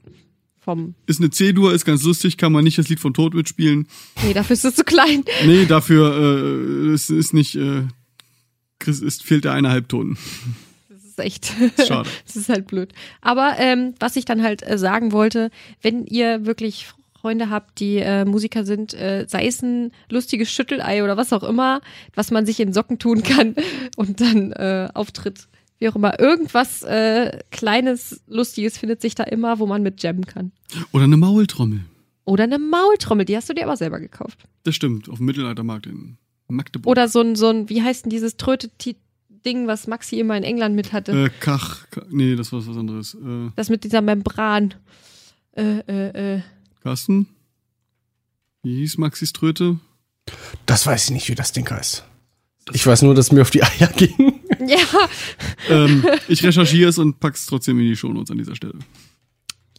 [0.65, 0.95] Vom.
[1.07, 3.87] ist eine C-Dur, ist ganz lustig, kann man nicht das Lied von Tod mitspielen.
[4.25, 5.25] Nee, dafür ist es zu klein.
[5.45, 7.55] Nee, dafür äh, es ist nicht.
[7.55, 7.83] Äh,
[8.79, 10.17] Chris, ist, fehlt der eine Halbton.
[10.89, 11.53] Das ist echt.
[11.87, 12.09] Schade.
[12.27, 12.93] das ist halt blöd.
[13.21, 15.51] Aber ähm, was ich dann halt äh, sagen wollte,
[15.83, 16.89] wenn ihr wirklich
[17.25, 21.43] Freunde habt, die äh, Musiker sind, äh, sei es ein lustiges Schüttelei oder was auch
[21.43, 21.81] immer,
[22.15, 23.55] was man sich in Socken tun kann
[23.97, 25.49] und dann äh, auftritt.
[25.79, 26.19] Wie auch immer.
[26.21, 30.53] Irgendwas äh, Kleines, Lustiges findet sich da immer, wo man mit jammen kann.
[30.93, 31.81] Oder eine Maultrommel.
[32.25, 34.39] Oder eine Maultrommel, die hast du dir aber selber gekauft.
[34.63, 36.17] Das stimmt, auf dem Mittelaltermarkt in
[36.49, 36.91] Magdeburg.
[36.91, 40.75] Oder so ein, so ein wie heißt denn dieses Tröte-Ding, was Maxi immer in England
[40.75, 41.13] mit hatte?
[41.27, 43.15] äh, Kach, Ka- nee, das war was anderes.
[43.15, 44.75] Äh, Das mit dieser Membran.
[45.57, 46.43] Äh, äh, äh.
[46.83, 47.29] Carsten?
[48.63, 49.79] Wie hieß Maxis Tröte?
[50.65, 52.05] Das weiß ich nicht, wie das Ding heißt.
[52.73, 54.34] Ich weiß nur, dass es mir auf die Eier ging.
[54.69, 54.79] Ja,
[55.69, 58.79] ähm, ich recherchiere es und pack's trotzdem in die Shownotes an dieser Stelle.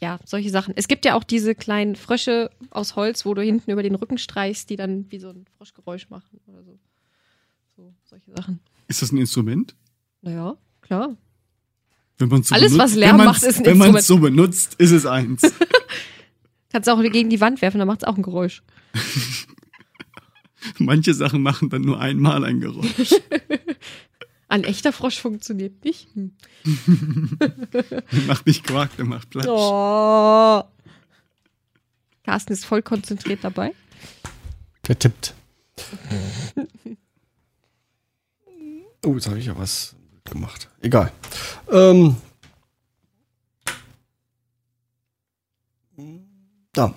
[0.01, 0.73] ja, solche Sachen.
[0.77, 4.17] Es gibt ja auch diese kleinen Frösche aus Holz, wo du hinten über den Rücken
[4.17, 6.79] streichst, die dann wie so ein Froschgeräusch machen oder so.
[7.77, 8.59] So, solche Sachen.
[8.87, 9.75] Ist das ein Instrument?
[10.21, 11.17] Naja, klar.
[12.17, 13.99] Wenn man's so Alles, benutzt, was Lärm macht, ist ein Wenn man Instrument.
[14.01, 15.41] es so benutzt, ist es eins.
[16.71, 18.63] Kannst du auch gegen die Wand werfen, dann macht's auch ein Geräusch.
[20.79, 23.15] Manche Sachen machen dann nur einmal ein Geräusch.
[24.47, 26.07] Ein echter Frosch funktioniert nicht.
[26.13, 26.31] Hm.
[27.73, 29.47] Der macht nicht Quark, der macht Platsch.
[29.47, 30.63] Oh.
[32.23, 33.73] Carsten ist voll konzentriert dabei.
[34.87, 35.33] Der tippt.
[39.05, 40.69] Oh, jetzt habe ich ja was gemacht.
[40.81, 41.11] Egal.
[41.71, 42.15] Ähm.
[46.75, 46.93] Ja.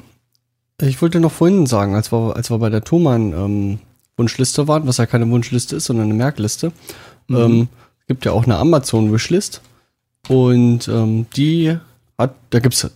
[0.81, 3.79] Ich wollte noch vorhin sagen, als wir, als wir bei der Thomann ähm,
[4.17, 6.73] Wunschliste waren, was ja keine Wunschliste ist, sondern eine Merkliste,
[7.29, 7.69] ähm,
[8.07, 9.63] gibt ja auch eine Amazon-Wishlist.
[10.29, 11.79] Und ähm, die
[12.17, 12.91] hat, da gibt's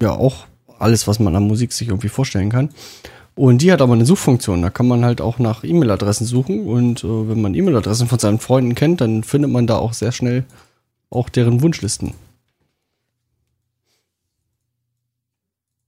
[0.00, 0.46] ja auch
[0.78, 2.70] alles, was man an Musik sich irgendwie vorstellen kann.
[3.34, 4.62] Und die hat aber eine Suchfunktion.
[4.62, 6.66] Da kann man halt auch nach E-Mail-Adressen suchen.
[6.66, 10.12] Und äh, wenn man E-Mail-Adressen von seinen Freunden kennt, dann findet man da auch sehr
[10.12, 10.44] schnell
[11.10, 12.14] auch deren Wunschlisten.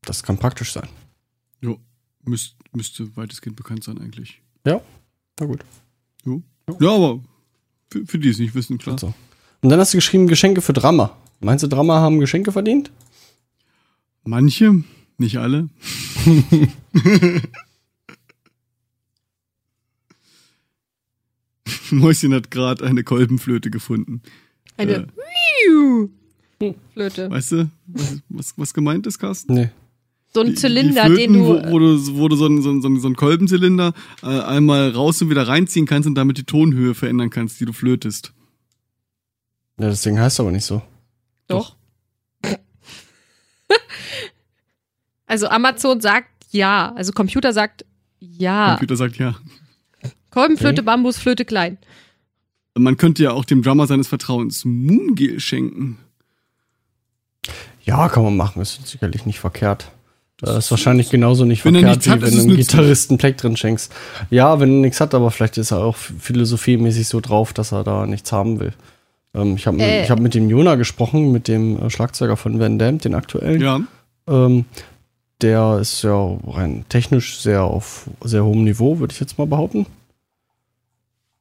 [0.02, 0.88] Das kann praktisch sein.
[1.60, 1.78] Jo,
[2.24, 4.40] müsst, müsste weitestgehend bekannt sein eigentlich.
[4.64, 4.80] Ja,
[5.38, 5.64] na gut.
[6.24, 6.42] Jo.
[6.78, 7.20] Ja, aber
[7.90, 8.98] für, für die es nicht wissen, klar.
[8.98, 9.12] So.
[9.60, 11.16] Und dann hast du geschrieben Geschenke für Drama.
[11.40, 12.90] Meinst du, Drama haben Geschenke verdient?
[14.24, 14.84] Manche,
[15.18, 15.68] nicht alle.
[21.90, 24.22] Mäuschen hat gerade eine Kolbenflöte gefunden.
[24.76, 24.92] Eine.
[24.92, 25.06] Äh,
[25.66, 26.08] Piu.
[26.92, 27.30] Flöte.
[27.30, 29.54] Weißt du, was, was, was gemeint ist, Carsten?
[29.54, 29.70] Nee.
[30.32, 31.68] So ein Zylinder, die den Flöten, du.
[31.68, 34.26] Wo, wo du, wo du so einen, so einen, so einen- so einen Kolbenzylinder äh,
[34.26, 38.32] einmal raus und wieder reinziehen kannst und damit die Tonhöhe verändern kannst, die du flötest.
[39.78, 40.82] Ja, das Ding heißt aber nicht so.
[41.48, 41.74] Doch.
[45.26, 46.92] also Amazon sagt ja.
[46.94, 47.84] Also Computer sagt
[48.20, 48.70] ja.
[48.72, 49.34] Computer sagt ja.
[50.30, 50.86] Kolbenflöte, Okay.
[50.86, 51.78] Bambusflöte, klein.
[52.78, 55.98] Man könnte ja auch dem Drummer seines Vertrauens Moongel schenken.
[57.82, 58.62] Ja, kann man machen.
[58.62, 59.90] Ist sicherlich nicht verkehrt.
[60.40, 62.56] Das ist wahrscheinlich genauso nicht Wenn er verkehrt, nichts wie hat, wenn du einem.
[62.56, 63.92] Gitarristen Pleck drin schenkst.
[64.30, 67.84] Ja, wenn er nichts hat, aber vielleicht ist er auch philosophiemäßig so drauf, dass er
[67.84, 68.72] da nichts haben will.
[69.34, 70.02] Ähm, ich habe Äh.
[70.02, 73.60] ich hab mit dem Jona gesprochen, mit dem äh, Schlagzeuger von Van Damme, den aktuellen.
[73.60, 73.80] Ja.
[74.28, 74.64] Ähm,
[75.42, 79.86] der ist ja rein technisch sehr auf sehr hohem Niveau, würde ich jetzt mal behaupten.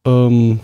[0.05, 0.59] Ähm,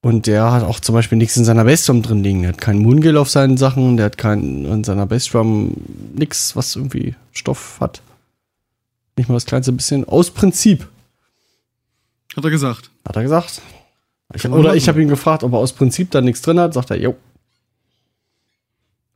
[0.00, 2.42] und der hat auch zum Beispiel nichts in seiner Bassdrum drin liegen.
[2.42, 5.72] Der hat keinen Moongale auf seinen Sachen, der hat keinen in seiner Bassdrum
[6.14, 8.00] nichts, was irgendwie Stoff hat.
[9.16, 10.04] Nicht mal das kleinste bisschen.
[10.08, 10.86] Aus Prinzip,
[12.36, 12.90] Hat er gesagt.
[13.06, 13.60] hat er gesagt.
[14.34, 16.74] Ich, oder ich habe ihn gefragt, ob er aus Prinzip da nichts drin hat.
[16.74, 17.16] Sagt er, jo.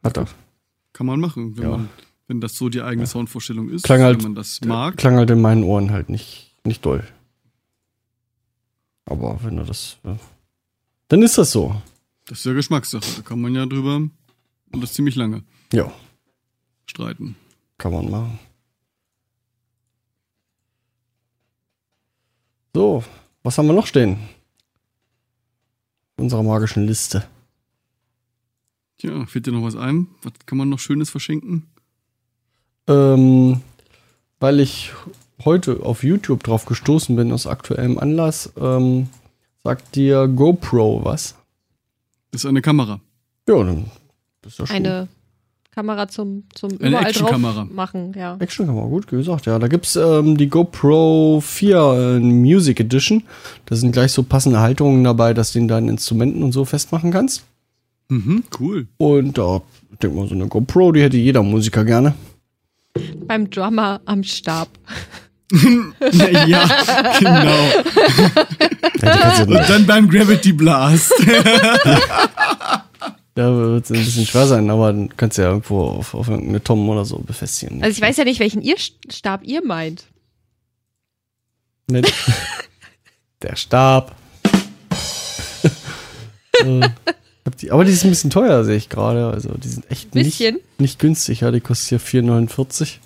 [0.03, 0.27] Hat er.
[0.95, 1.71] Kann man machen, wenn, Ja.
[1.71, 1.89] man,
[2.27, 3.85] wenn das so die eigene Soundvorstellung ist.
[3.85, 4.97] Klang halt- wenn man das mag.
[4.97, 7.05] Klang halt in meinen Ohren halt nicht, nicht doll.
[9.05, 9.99] Aber wenn du das.
[10.05, 10.17] Ja.
[11.13, 11.77] Dann ist das so.
[12.25, 13.05] Das ist ja Geschmackssache.
[13.17, 15.93] Da kann man ja drüber und das ziemlich lange Ja,
[16.87, 17.37] streiten.
[17.77, 18.39] kann man machen.
[22.75, 23.05] So,
[23.43, 24.21] was haben wir noch stehen?
[26.17, 27.29] In unserer magischen Liste.
[28.97, 30.07] Tja, fällt dir noch was ein?
[30.23, 31.67] Was kann man noch Schönes verschenken?
[32.87, 33.61] Ähm,
[34.41, 34.93] weil ich
[35.45, 39.11] heute auf YouTube drauf gestoßen bin, aus aktuellem Anlass, ähm,
[39.65, 41.35] sagt dir GoPro was?
[42.31, 43.01] Das ist eine Kamera.
[43.49, 43.91] Ja, dann
[44.47, 44.77] ist ja schon.
[44.77, 45.09] Eine
[45.71, 47.53] Kamera zum, zum Eine überall Actionkamera.
[47.65, 48.37] drauf machen, ja.
[48.39, 49.59] Actionkamera, gut gesagt, ja.
[49.59, 53.23] Da gibt's ähm, die GoPro 4 äh, Music Edition.
[53.67, 57.11] Da sind gleich so passende Halterungen dabei, dass du den deinen Instrumenten und so festmachen
[57.11, 57.45] kannst.
[58.09, 58.87] Mhm, cool.
[58.99, 59.63] Und da
[60.03, 62.15] denk mal, so eine GoPro, die hätte jeder Musiker gerne.
[63.27, 64.69] Beim Drummer am Stab.
[66.13, 67.65] Ja, ja, genau.
[69.03, 71.13] Ja, Und dann beim Gravity Blast.
[73.35, 76.29] da wird es ein bisschen schwer sein, aber dann kannst du ja irgendwo auf, auf
[76.29, 77.83] irgendeine Tom oder so befestigen.
[77.83, 80.05] Also ich weiß ja nicht, welchen ihr Stab ihr meint.
[81.91, 82.13] Nicht.
[83.43, 84.15] Der Stab.
[86.65, 86.89] Äh,
[87.71, 89.27] aber die ist ein bisschen teuer, sehe ich gerade.
[89.31, 90.61] Also die sind echt nicht, Bisschen.
[90.79, 91.41] nicht günstig.
[91.41, 92.99] Ja, die kostet hier 4,49.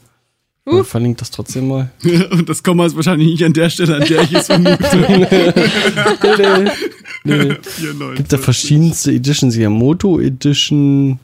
[0.66, 0.80] Uh.
[0.80, 1.90] Ich verlinke das trotzdem mal.
[2.30, 4.74] Und das Komma ist wahrscheinlich nicht an der Stelle, an der ich es vermute.
[7.24, 7.54] nee, nee.
[7.62, 8.16] 94.
[8.16, 9.70] Gibt da verschiedenste Editions hier.
[9.70, 11.20] Moto Edition,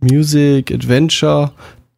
[0.00, 1.52] Music, Adventure.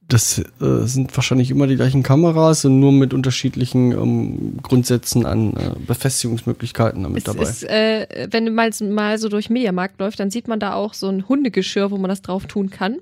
[0.07, 5.55] Das äh, sind wahrscheinlich immer die gleichen Kameras und nur mit unterschiedlichen ähm, Grundsätzen an
[5.55, 7.43] äh, Befestigungsmöglichkeiten damit Es dabei.
[7.43, 10.95] ist, äh, wenn du mal, mal so durch Mediamarkt läuft, dann sieht man da auch
[10.95, 13.01] so ein Hundegeschirr, wo man das drauf tun kann.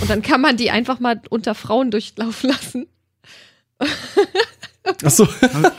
[0.00, 2.86] Und dann kann man die einfach mal unter Frauen durchlaufen lassen.
[5.04, 5.26] Achso,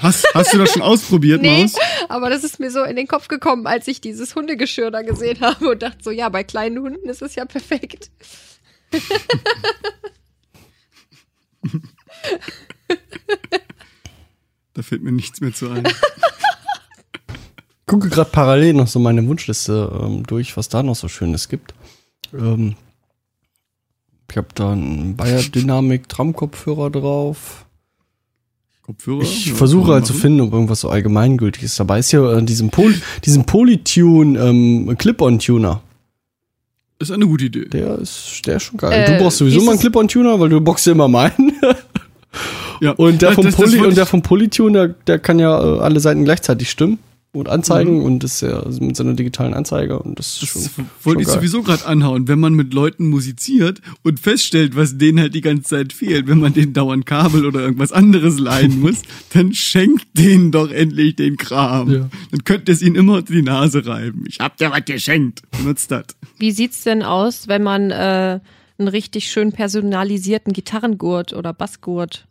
[0.02, 1.76] Hast, hast du das schon ausprobiert, Nee, Maus?
[2.10, 5.40] aber das ist mir so in den Kopf gekommen, als ich dieses Hundegeschirr da gesehen
[5.42, 8.12] habe und dachte so, ja, bei kleinen Hunden ist es ja perfekt.
[14.74, 15.88] Da fällt mir nichts mehr zu ein.
[17.86, 21.74] gucke gerade parallel noch so meine Wunschliste ähm, durch, was da noch so Schönes gibt.
[22.34, 22.76] Ähm,
[24.30, 27.66] ich habe da einen Bayer Dynamic Tram-Kopfhörer drauf.
[28.88, 29.22] Kopfhörer?
[29.22, 32.10] Ich Ja, versuche halt zu finden, ob irgendwas so allgemeingültiges dabei ist.
[32.10, 35.82] Hier äh, diesen, Pol diesen Polytune ähm, Clip-on-Tuner.
[37.00, 37.66] Ist eine gute Idee.
[37.66, 38.92] Der ist, der ist schon geil.
[38.94, 41.52] Äh, du brauchst sowieso mal einen Clip-on-Tuner, weil du boxst ja immer meinen.
[42.82, 42.92] Ja.
[42.92, 45.60] Und der vom, das- das Poly wollte und der vom Polytune, der, der kann ja
[45.60, 47.00] äh, alle Seiten gleichzeitig stimmen
[47.40, 47.54] und Mhm.
[47.54, 51.28] anzeigen und ist ja mit seiner digitalen Anzeige und das ist schon, Das wollte ich
[51.28, 51.36] geil.
[51.38, 52.28] sowieso gerade anhauen.
[52.28, 56.40] Wenn man mit Leuten musiziert und feststellt, was denen halt die ganze Zeit fehlt, wenn
[56.40, 59.02] man denen dauernd Kabel oder irgendwas anderes leihen muss,
[59.34, 61.90] dann schenkt denen doch endlich den Kram.
[61.92, 62.10] Ja.
[62.32, 64.26] Dann könnt ihr es ihnen immer unter die Nase reiben.
[64.28, 65.42] Ich hab dir was geschenkt.
[65.64, 66.06] Nutzt das.
[66.38, 68.40] Wie sieht's denn aus, wenn man äh,
[68.80, 72.28] einen richtig schön personalisierten Gitarrengurt oder Bassgurt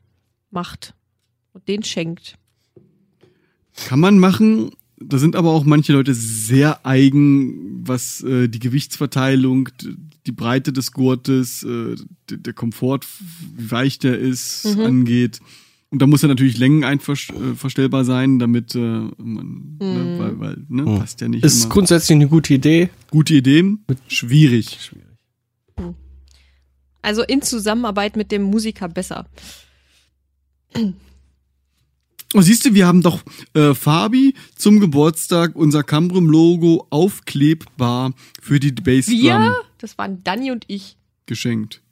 [0.51, 0.95] macht
[1.53, 2.37] und den schenkt?
[3.89, 4.71] Kann man machen.
[4.99, 9.69] Da sind aber auch manche Leute sehr eigen, was äh, die Gewichtsverteilung,
[10.27, 11.97] die Breite des Gurtes, äh,
[12.31, 13.01] der Komfort,
[13.57, 14.81] wie weich der ist, Mhm.
[14.87, 15.41] angeht.
[15.91, 20.83] Und da muss er natürlich Längen einverstellbar sein, damit äh, man, ne, weil, weil ne,
[20.83, 20.99] Mhm.
[20.99, 21.73] passt ja nicht Ist immer.
[21.75, 22.89] grundsätzlich eine gute Idee.
[23.11, 23.77] Gute Idee,
[24.09, 24.91] schwierig.
[27.03, 29.27] Also in Zusammenarbeit mit dem Musiker besser.
[32.35, 33.23] Oh, siehst du, wir haben doch
[33.55, 38.13] äh, Fabi zum Geburtstag unser Cambrum-Logo aufklebbar
[38.43, 40.97] für die Bassdrum Wir, das waren Dani und ich.
[41.27, 41.83] geschenkt.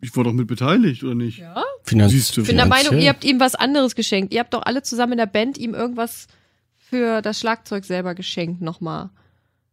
[0.00, 1.38] Ich war doch mit beteiligt, oder nicht?
[1.38, 1.62] Ja?
[1.84, 2.42] Finanz Siehst du.
[2.42, 4.34] Ich bin der Meinung, ihr habt ihm was anderes geschenkt.
[4.34, 6.26] Ihr habt doch alle zusammen in der Band ihm irgendwas
[6.76, 9.10] für das Schlagzeug selber geschenkt nochmal.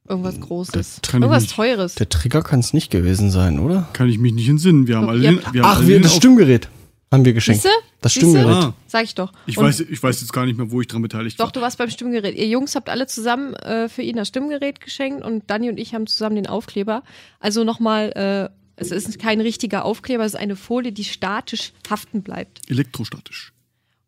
[0.08, 1.02] Irgendwas Großes.
[1.14, 1.56] Irgendwas nicht.
[1.56, 1.96] Teures.
[1.96, 3.88] Der Trigger kann es nicht gewesen sein, oder?
[3.94, 4.88] Kann ich mich nicht entsinnen.
[4.88, 6.70] Wir haben alle, ihr den, habt- wir haben Ach, alle wir, das auf- Stimmgerät
[7.14, 7.62] haben wir geschenkt.
[7.62, 7.78] Siehste?
[8.02, 8.12] Das?
[8.14, 8.48] Stimmgerät.
[8.48, 9.32] Ah, Sag ich doch.
[9.46, 11.52] ich, Und weiß, ich weiß jetzt gar nicht mehr, wo ich dran beteiligt Doch, war.
[11.54, 12.36] du warst beim Stimmgerät.
[12.36, 15.94] Ihr Jungs habt alle zusammen äh, für ihn das Stimmgerät geschenkt und Dani und ich
[15.96, 17.04] haben zusammen den Aufkleber.
[17.40, 22.24] Also nochmal, äh, es ist kein richtiger Aufkleber, es ist eine Folie, die statisch haften
[22.24, 22.62] bleibt.
[22.70, 23.54] Elektrostatisch.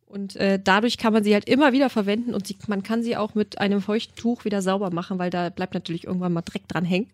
[0.07, 3.17] Und äh, dadurch kann man sie halt immer wieder verwenden und sie, man kann sie
[3.17, 6.67] auch mit einem feuchten Tuch wieder sauber machen, weil da bleibt natürlich irgendwann mal Dreck
[6.67, 7.09] dran hängen.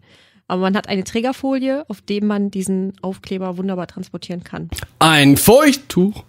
[0.51, 4.69] Aber man hat eine Trägerfolie, auf dem man diesen Aufkleber wunderbar transportieren kann.
[4.99, 6.25] Ein Feuchttuch.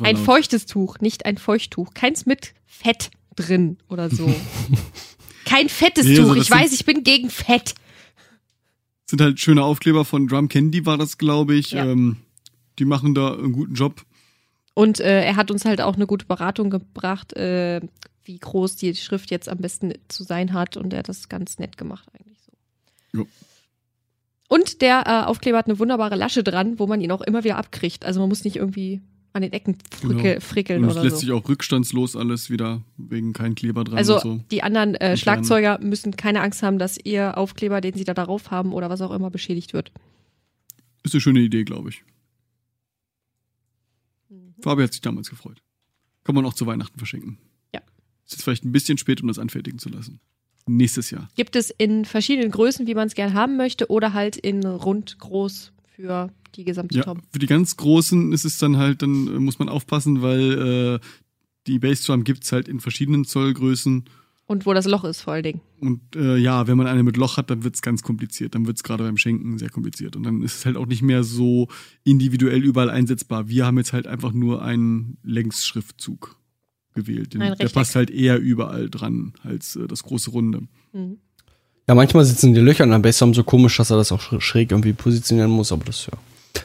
[0.00, 0.24] Ein laut.
[0.24, 1.92] feuchtes Tuch, nicht ein Feuchttuch.
[1.92, 4.32] Keins mit Fett drin oder so.
[5.44, 6.42] Kein fettes Nee, also Tuch.
[6.42, 7.74] Ich weiß, ich bin gegen Fett.
[9.06, 11.72] sind halt schöne Aufkleber von Drum Candy war das, glaube ich.
[11.72, 11.84] Ja.
[11.84, 12.18] Ähm,
[12.78, 14.04] die machen da einen guten Job.
[14.74, 17.80] Und äh, er hat uns halt auch eine gute Beratung gebracht, äh,
[18.24, 20.76] wie groß die Schrift jetzt am besten zu sein hat.
[20.76, 23.18] Und er hat das ganz nett gemacht eigentlich so.
[23.20, 23.26] Jo.
[24.48, 27.56] Und der äh, Aufkleber hat eine wunderbare Lasche dran, wo man ihn auch immer wieder
[27.56, 28.04] abkriegt.
[28.04, 29.00] Also man muss nicht irgendwie
[29.32, 30.40] an den Ecken frickel, Genau.
[30.40, 31.20] frickeln Und es lässt so.
[31.22, 34.40] sich auch rückstandslos alles wieder wegen kein Kleber dran Also und so.
[34.52, 38.52] die anderen äh, Schlagzeuger müssen keine Angst haben, dass ihr Aufkleber, den sie da darauf
[38.52, 39.90] haben oder was auch immer, beschädigt wird.
[41.02, 42.04] Ist eine schöne Idee, glaube ich.
[44.28, 44.54] Mhm.
[44.62, 45.60] Fabi hat sich damals gefreut.
[46.22, 47.38] Kann man auch zu Weihnachten verschenken.
[48.34, 50.18] Ist jetzt vielleicht ein bisschen spät, um das anfertigen zu lassen.
[50.66, 51.28] Nächstes Jahr.
[51.36, 55.18] Gibt es in verschiedenen Größen, wie man es gern haben möchte, oder halt in rund
[55.18, 57.20] groß für die gesamte Ja, Tom.
[57.30, 61.06] für die ganz Großen ist es dann halt, dann äh, muss man aufpassen, weil äh,
[61.66, 64.04] die Bassdrum gibt's halt in verschiedenen Zollgrößen.
[64.46, 65.60] Und wo das Loch ist vor allen Dingen.
[65.80, 68.54] Und äh, ja, wenn man eine mit Loch hat, dann wird's ganz kompliziert.
[68.54, 70.16] Dann wird's gerade beim Schenken sehr kompliziert.
[70.16, 71.68] Und dann ist es halt auch nicht mehr so
[72.04, 73.48] individuell überall einsetzbar.
[73.48, 76.36] Wir haben jetzt halt einfach nur einen Längsschriftzug
[76.94, 77.34] gewählt.
[77.34, 77.72] Den, der Rechteck.
[77.72, 80.62] passt halt eher überall dran als äh, das große Runde.
[80.92, 81.18] Mhm.
[81.88, 84.40] Ja, manchmal sitzen die Löcher an der Bassdrum so komisch, dass er das auch sch-
[84.40, 86.12] schräg irgendwie positionieren muss, aber das ja,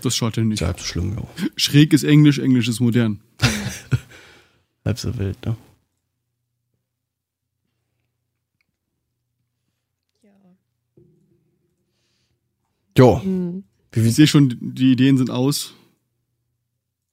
[0.01, 0.61] Das schaut ja nicht.
[0.61, 1.23] ja halb so schlimm, ja.
[1.57, 3.19] Schräg ist Englisch, Englisch ist modern.
[4.85, 5.57] Halb so wild, ne?
[12.97, 13.63] Jo, Mhm.
[13.91, 15.73] wie, Ich sehe schon, die Ideen sind aus.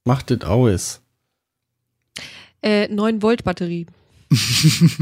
[0.05, 1.01] macht das aus?
[2.67, 3.87] Äh, 9 Volt Batterie.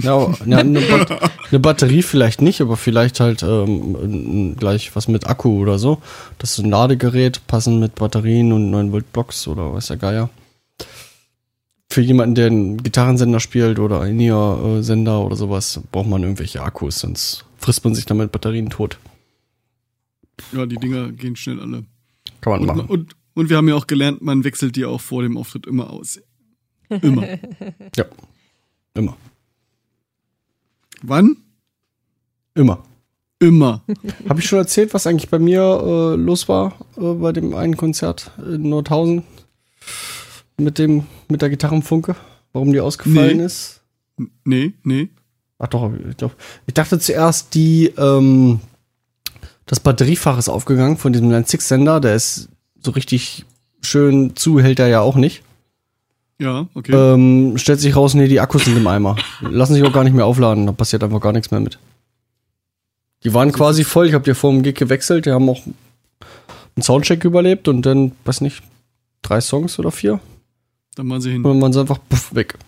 [0.02, 5.26] Ja, ja eine, Bat eine Batterie vielleicht nicht, aber vielleicht halt ähm, gleich was mit
[5.26, 6.02] Akku oder so.
[6.36, 10.28] Das ist ein Ladegerät, passend mit Batterien und 9 Volt Blocks oder weiß der Geier.
[11.88, 16.98] Für jemanden, der einen Gitarrensender spielt oder einen In-Ear-Sender oder sowas, braucht man irgendwelche Akkus,
[16.98, 18.98] sonst frisst man sich damit Batterien tot.
[20.52, 21.84] Ja, die Dinger gehen schnell alle.
[22.42, 22.90] Kann man Und, machen.
[22.90, 25.88] und, und wir haben ja auch gelernt, man wechselt die auch vor dem Auftritt immer
[25.88, 26.20] aus.
[26.88, 27.26] Immer.
[27.96, 28.04] Ja.
[28.94, 29.16] Immer.
[31.02, 31.36] Wann?
[32.54, 32.82] Immer.
[33.40, 33.82] Immer.
[34.28, 37.76] Habe ich schon erzählt, was eigentlich bei mir äh, los war äh, bei dem einen
[37.76, 39.24] Konzert in Nordhausen
[40.56, 42.16] mit dem mit der Gitarrenfunke?
[42.52, 43.44] Warum die ausgefallen Nee.
[43.44, 43.82] ist?
[44.44, 45.08] Nee, nee.
[45.58, 48.60] Ach doch, ich, glaub, ich dachte zuerst, die ähm,
[49.66, 52.48] das Batteriefach ist aufgegangen von diesem Line 6 Sender, der ist
[52.80, 53.44] so richtig
[53.82, 55.42] schön zu, hält er ja auch nicht.
[56.44, 56.92] Ja, okay.
[56.92, 59.16] Ähm, stellt sich raus, nee, die Akkus sind im Eimer.
[59.40, 61.78] Lassen sich auch gar nicht mehr aufladen, da passiert einfach gar nichts mehr mit.
[63.24, 66.82] Die waren quasi voll, ich habe die vor dem Gig gewechselt, die haben auch einen
[66.82, 68.62] Soundcheck überlebt und dann, weiß nicht,
[69.22, 70.20] drei Songs oder vier.
[70.96, 71.44] Dann waren sie hin.
[71.44, 72.58] Und dann waren sie einfach puff, weg.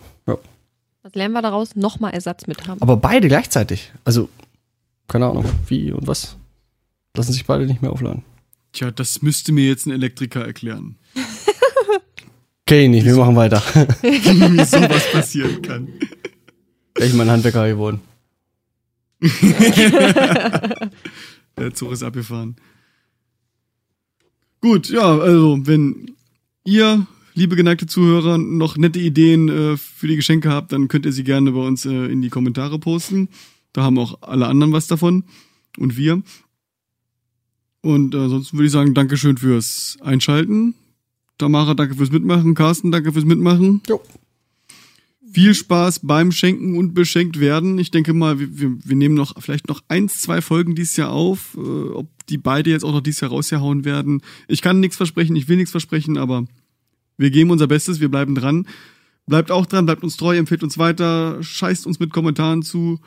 [1.07, 1.73] Was lernen wir daraus?
[1.77, 2.81] Nochmal Ersatz mit haben.
[2.81, 3.93] Aber beide gleichzeitig.
[4.03, 4.27] Also,
[5.07, 6.35] keine Ahnung, wie und was.
[7.15, 8.23] Lassen sich beide nicht mehr aufladen.
[8.73, 10.97] Tja, das müsste mir jetzt ein Elektriker erklären.
[12.69, 13.63] Okay, nicht, wir machen weiter.
[14.01, 15.87] Wie sowas passieren kann.
[16.95, 18.01] Wäre ich mein Handwerker geworden.
[21.57, 22.57] Der Zug ist abgefahren.
[24.59, 26.11] Gut, ja, also, wenn
[26.65, 31.13] ihr, liebe geneigte Zuhörer, noch nette Ideen äh, für die Geschenke habt, dann könnt ihr
[31.13, 33.29] sie gerne bei uns äh, in die Kommentare posten.
[33.71, 35.23] Da haben auch alle anderen was davon.
[35.77, 36.21] Und wir.
[37.79, 40.75] Und äh, ansonsten würde ich sagen, Dankeschön fürs Einschalten.
[41.37, 42.55] Tamara, danke fürs Mitmachen.
[42.55, 43.81] Carsten, danke fürs Mitmachen.
[43.87, 44.01] Jo.
[45.31, 47.77] Viel Spaß beim Schenken und beschenkt werden.
[47.79, 51.11] Ich denke mal, wir, wir, wir nehmen noch vielleicht noch eins, zwei Folgen dieses Jahr
[51.11, 51.55] auf.
[51.55, 54.21] Äh, ob die beide jetzt auch noch dieses Jahr rausgehauen werden.
[54.47, 56.45] Ich kann nichts versprechen, ich will nichts versprechen, aber
[57.17, 58.67] wir geben unser Bestes, wir bleiben dran.
[59.27, 62.99] Bleibt auch dran, bleibt uns treu, empfiehlt uns weiter, scheißt uns mit Kommentaren zu.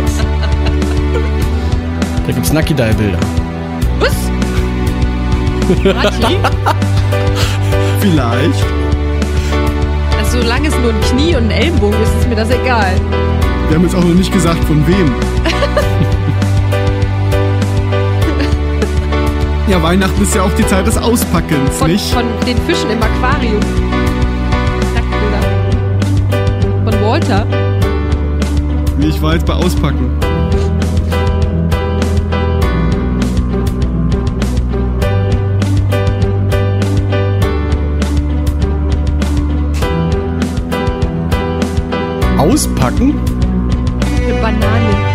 [2.28, 3.20] Da gibt's Nucky Die Bilder.
[4.00, 4.14] Was?
[8.02, 8.66] Vielleicht.
[10.18, 12.94] Also, solange es nur ein Knie und ein Ellenbogen ist, ist mir das egal.
[13.68, 15.12] Wir haben jetzt auch noch nicht gesagt, von wem.
[19.68, 22.14] Ja, Weihnachten ist ja auch die Zeit des Auspackens, Von, nicht?
[22.14, 23.60] von den Fischen im Aquarium.
[24.94, 25.42] Nacktbilder.
[26.92, 27.46] Von Walter.
[28.98, 30.12] Nee, Ich war jetzt bei Auspacken.
[42.38, 43.16] Auspacken?
[44.06, 45.15] Eine Banane.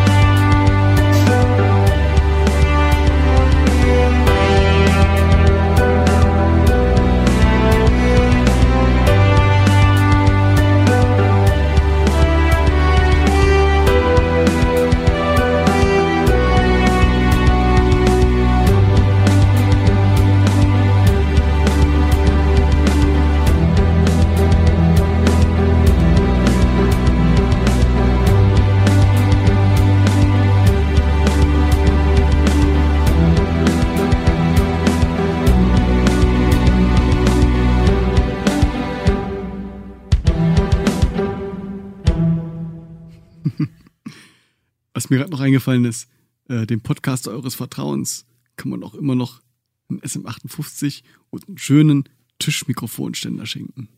[45.10, 46.08] Mir gerade noch eingefallen ist,
[46.48, 49.40] äh, dem Podcast eures Vertrauens kann man auch immer noch
[49.88, 52.04] einen SM58 und einen schönen
[52.38, 53.88] Tischmikrofonständer schenken.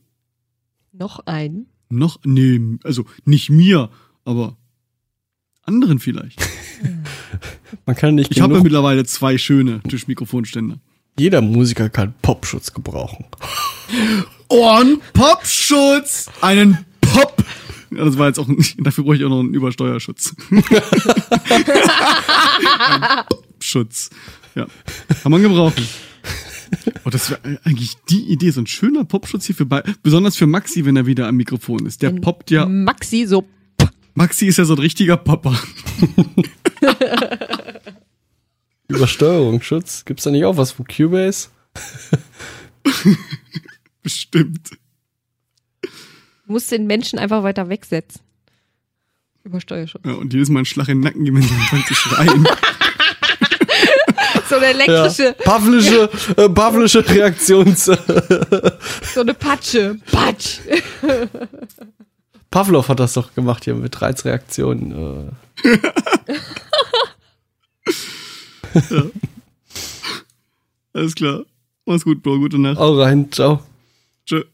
[0.92, 1.66] Noch ein.
[1.88, 3.90] Noch, nee, also nicht mir,
[4.24, 4.56] aber
[5.62, 6.40] anderen vielleicht.
[7.86, 10.78] Man kann nicht Ich habe ja mittlerweile zwei schöne Tischmikrofonständer.
[11.18, 13.26] Jeder Musiker kann Popschutz gebrauchen.
[14.48, 16.30] Ohren-Popschutz!
[16.40, 17.44] Einen Pop!
[17.94, 20.34] Ja, das war jetzt auch nicht, dafür brauche ich auch noch einen Übersteuerschutz.
[22.88, 24.10] Ein Popschutz.
[24.54, 24.66] Ja,
[25.22, 25.86] kann man gebrauchen.
[27.04, 30.46] Oh, das wäre eigentlich die Idee, so ein schöner Popschutz hier für bei, besonders für
[30.46, 32.02] Maxi, wenn er wieder am Mikrofon ist.
[32.02, 32.66] Der poppt ja.
[32.66, 33.46] Maxi so.
[34.14, 35.58] Maxi ist ja so ein richtiger Popper.
[38.88, 40.04] Übersteuerungsschutz.
[40.04, 41.48] Gibt's da nicht auch was von Cubase?
[44.02, 44.70] Bestimmt.
[46.52, 48.20] Du musst den Menschen einfach weiter wegsetzen.
[49.42, 50.02] Übersteuerschutz.
[50.04, 52.46] Ja, und jedes Mal einen Schlag in den Nacken geben, wenn sie anfangen zu schreien.
[54.50, 57.86] So eine elektrische, Pavlische, äh, Pavlische Reaktions.
[57.86, 59.98] so eine Patsche.
[60.10, 60.58] Patsch.
[62.50, 65.30] Pavlov hat das doch gemacht hier mit Reizreaktionen.
[65.64, 65.78] Äh.
[70.92, 71.44] Alles klar.
[71.86, 72.40] Mach's gut, Bro.
[72.40, 72.76] Gute Nacht.
[72.76, 73.62] Auch rein, ciao.
[74.26, 74.44] Tschö.